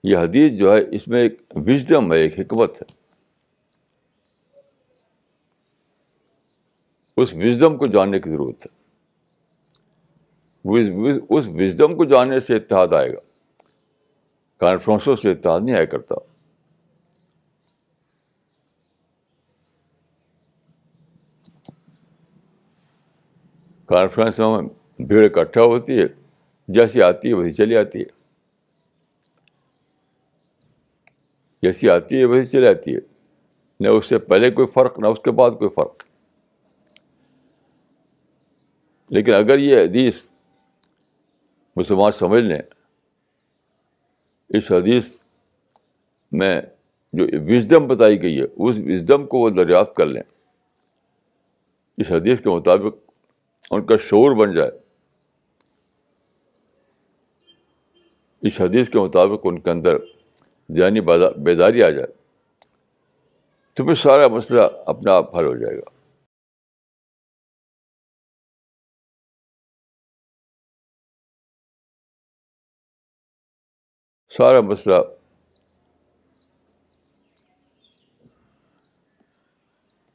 یہ 0.03 0.17
حدیث 0.17 0.53
جو 0.53 0.73
ہے، 0.73 0.79
اس 0.91 1.07
میں 1.07 1.21
ایک 1.21 1.41
وزڈم 1.55 2.13
ہے، 2.13 2.19
ایک 2.19 2.39
حکمت 2.39 2.81
ہے۔ 2.81 2.96
اس 7.17 7.33
وزڈم 7.33 7.77
کو 7.77 7.85
جاننے 7.85 8.19
کی 8.19 8.29
ضرورت 8.29 8.65
ہے۔ 8.65 8.77
اس 11.29 11.47
وزڈم 11.47 11.95
کو 11.95 12.05
جاننے 12.05 12.39
سے 12.39 12.55
اتحاد 12.55 12.87
آئے 12.93 13.13
گا۔ 13.13 13.19
کانفرنسوں 14.57 15.15
سے 15.15 15.31
اتحاد 15.31 15.59
نہیں 15.63 15.75
آیا 15.75 15.85
کرتا۔ 15.85 16.15
کانفرنس 23.85 24.39
میں 24.39 24.61
بھیڑ 25.03 25.25
اکٹھا 25.25 25.61
ہوتی 25.61 25.99
ہے، 25.99 26.05
جیسی 26.67 27.01
آتی 27.01 27.27
ہے 27.27 27.33
وہی 27.33 27.51
چلی 27.51 27.77
آتی 27.77 27.99
ہے۔ 27.99 28.05
جیسی 31.61 31.89
آتی 31.89 32.19
ہے 32.19 32.25
وہی 32.25 32.45
چلی 32.45 32.67
آتی 32.67 32.95
ہے۔ 32.95 32.99
نہ 33.79 33.87
اس 33.87 34.05
سے 34.05 34.19
پہلے 34.19 34.51
کوئی 34.51 34.67
فرق، 34.67 34.99
نہ 34.99 35.07
اس 35.07 35.19
کے 35.23 35.31
بعد 35.31 35.51
کوئی 35.51 35.69
فرق۔ 35.69 36.06
لیکن 39.09 39.33
اگر 39.33 39.57
یہ 39.57 39.77
حدیث 39.77 40.29
مسلمان 41.75 42.11
سمجھ 42.11 42.43
لیں، 42.43 42.61
اس 44.49 44.71
حدیث 44.71 45.23
میں 46.31 46.61
جو 47.13 47.25
وزڈم 47.33 47.87
بتائی 47.87 48.21
گئی 48.21 48.37
ہے، 48.37 48.43
اس 48.43 48.75
وزڈم 48.77 49.27
کو 49.27 49.37
وہ 49.39 49.49
دریافت 49.49 49.95
کر 49.95 50.05
لیں۔ 50.05 50.23
اس 51.97 52.11
حدیث 52.11 52.41
کے 52.41 52.49
مطابق 52.49 53.11
ان 53.71 53.85
کا 53.85 53.97
شعور 53.97 54.35
بن 54.35 54.53
جائے۔ 54.53 54.71
اس 58.41 58.61
حدیث 58.61 58.89
کے 58.89 58.99
مطابق 58.99 59.39
ان 59.43 59.59
کے 59.59 59.71
اندر 59.71 59.97
ذہنی 60.71 61.01
بیداری 61.37 61.83
آ 61.83 61.89
جائے۔ 61.89 62.07
تو 63.73 63.85
پھر 63.85 63.93
سارا 63.93 64.27
مسئلہ 64.27 64.61
اپنا 64.85 65.13
آپ 65.13 65.37
حل 65.37 65.45
ہو 65.45 65.55
جائے 65.55 65.77
گا۔ 65.77 65.96
سارا 74.37 74.61
مسئلہ 74.61 74.95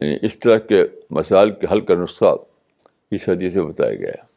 یعنی 0.01 0.17
اس 0.23 0.39
طرح 0.39 0.59
کے 0.59 0.85
مسائل 1.11 1.55
کے 1.55 1.67
حل 1.73 1.81
کا 1.81 1.95
نسخہ 1.95 2.35
اس 3.11 3.29
حدیث 3.29 3.53
سے 3.53 3.63
بتایا 3.63 3.95
گیا 3.95 4.11
ہے۔ 4.11 4.33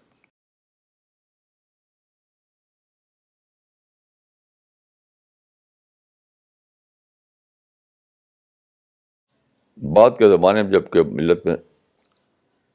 بعد 9.93 10.11
کے 10.19 10.29
زمانے 10.29 10.63
میں 10.63 10.71
جبکہ 10.71 11.03
ملت 11.03 11.45
میں 11.45 11.55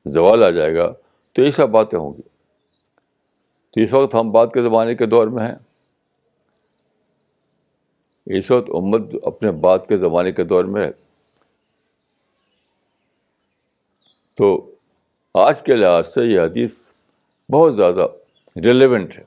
زوال 0.06 0.42
آ 0.42 0.50
جائے 0.50 0.74
گا 0.74 0.92
تو 1.32 1.42
یہ 1.42 1.50
سب 1.50 1.68
باتیں 1.68 1.98
ہوں 1.98 2.14
گی۔ 2.14 2.22
تو 3.70 3.80
اس 3.80 3.92
وقت 3.92 4.14
ہم 4.14 4.32
بعد 4.32 4.46
کے 4.54 4.62
زمانے 4.62 4.94
کے 4.94 5.06
دور 5.06 5.28
میں 5.28 5.46
ہیں۔ 5.46 5.69
اس 8.38 8.50
وقت 8.50 8.70
امت 8.70 9.00
اپنے 9.22 9.50
بعد 9.50 9.78
کے 9.88 9.96
زمانے 9.96 10.32
کے 10.32 10.44
دور 10.44 10.64
میں 10.64 10.86
ہے۔ 10.86 10.90
تو 14.36 14.74
آج 15.34 15.62
کے 15.62 15.76
لحاظ 15.76 16.14
سے 16.14 16.24
یہ 16.24 16.40
حدیث 16.40 16.88
بہت 17.52 17.76
زیادہ 17.76 18.06
ریلیونٹ 18.64 19.18
ہے۔ 19.18 19.24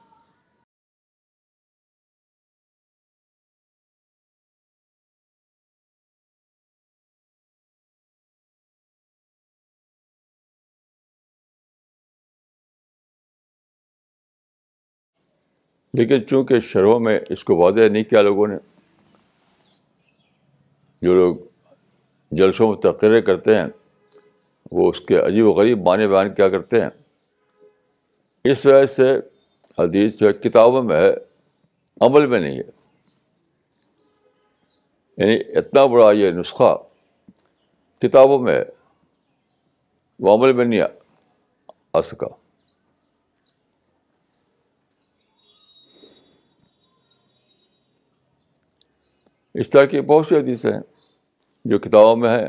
لیکن 15.93 16.27
چونکہ 16.27 16.59
شرحوں 16.59 16.99
میں 16.99 17.19
اس 17.29 17.43
کو 17.43 17.55
واضح 17.55 17.89
نہیں 17.91 18.03
کیا 18.03 18.21
لوگوں 18.21 18.47
نے 18.47 18.55
جو 21.03 21.13
لوگ 21.13 21.35
جلسوں 22.31 22.67
میں 22.67 22.81
تقریر 22.81 23.21
کرتے 23.21 23.55
ہیں، 23.55 23.65
وہ 24.71 24.89
اس 24.89 25.01
کے 25.01 25.19
عجیب 25.19 25.45
و 25.45 25.51
غریب 25.51 25.87
معنی 25.87 26.07
بیان 26.07 26.33
کیا 26.33 26.49
کرتے 26.49 26.81
ہیں۔ 26.81 26.89
اس 28.43 28.65
وجہ 28.65 28.85
سے 28.85 29.19
حدیث 29.79 30.19
جو 30.19 30.27
ہے 30.27 30.33
کتابوں 30.33 30.83
میں 30.83 31.01
ہے، 31.01 31.13
عمل 32.01 32.27
میں 32.27 32.39
نہیں 32.39 32.59
ہے۔ 32.59 32.93
یعنی 35.17 35.57
اتنا 35.57 35.85
بڑا 35.85 36.11
یہ 36.11 36.31
نسخہ 36.31 36.77
کتابوں 37.99 38.39
میں 38.39 38.55
ہے، 38.55 38.63
وہ 40.19 40.37
عمل 40.37 40.53
میں 40.53 40.65
نہیں 40.65 40.81
آ 41.93 42.01
سکا۔ 42.01 42.27
اس 49.53 49.69
طرح 49.69 49.85
کی 49.85 50.01
بہت 50.01 50.27
سی 50.27 50.35
حدیثیں 50.35 50.73
ہیں۔ 50.73 50.92
جو 51.65 51.79
کتابوں 51.79 52.15
میں 52.15 52.29
ہیں 52.29 52.47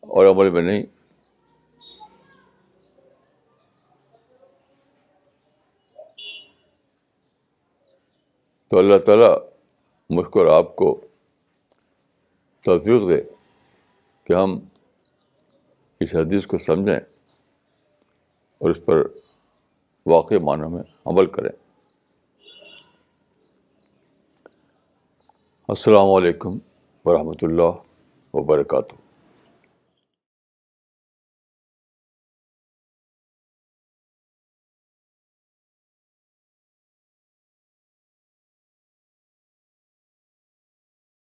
اور 0.00 0.26
عمل 0.26 0.50
میں 0.50 0.62
نہیں۔ 0.62 0.82
تو 8.68 8.78
اللہ 8.78 8.98
تعالیٰ 9.06 9.38
مجھ 10.10 10.26
کو 10.26 10.40
اور 10.40 10.64
آپ 10.64 10.76
کو 10.76 11.00
توفیق 12.64 13.08
دے 13.08 13.34
کہ 14.24 14.32
ہم 14.32 14.60
اس 16.00 16.14
حدیث 16.14 16.46
کو 16.46 16.58
سمجھیں 16.58 17.00
اور 18.58 18.70
اس 18.70 18.84
پر 18.84 19.02
واقع 20.06 20.34
معنوں 20.42 20.70
میں 20.70 20.82
عمل 21.04 21.26
کریں۔ 21.26 21.50
السلام 25.68 26.10
علیکم 26.10 26.58
ورحمۃ 27.04 27.38
اللہ۔ 27.42 27.87
وبرکاتہ۔ 28.34 29.07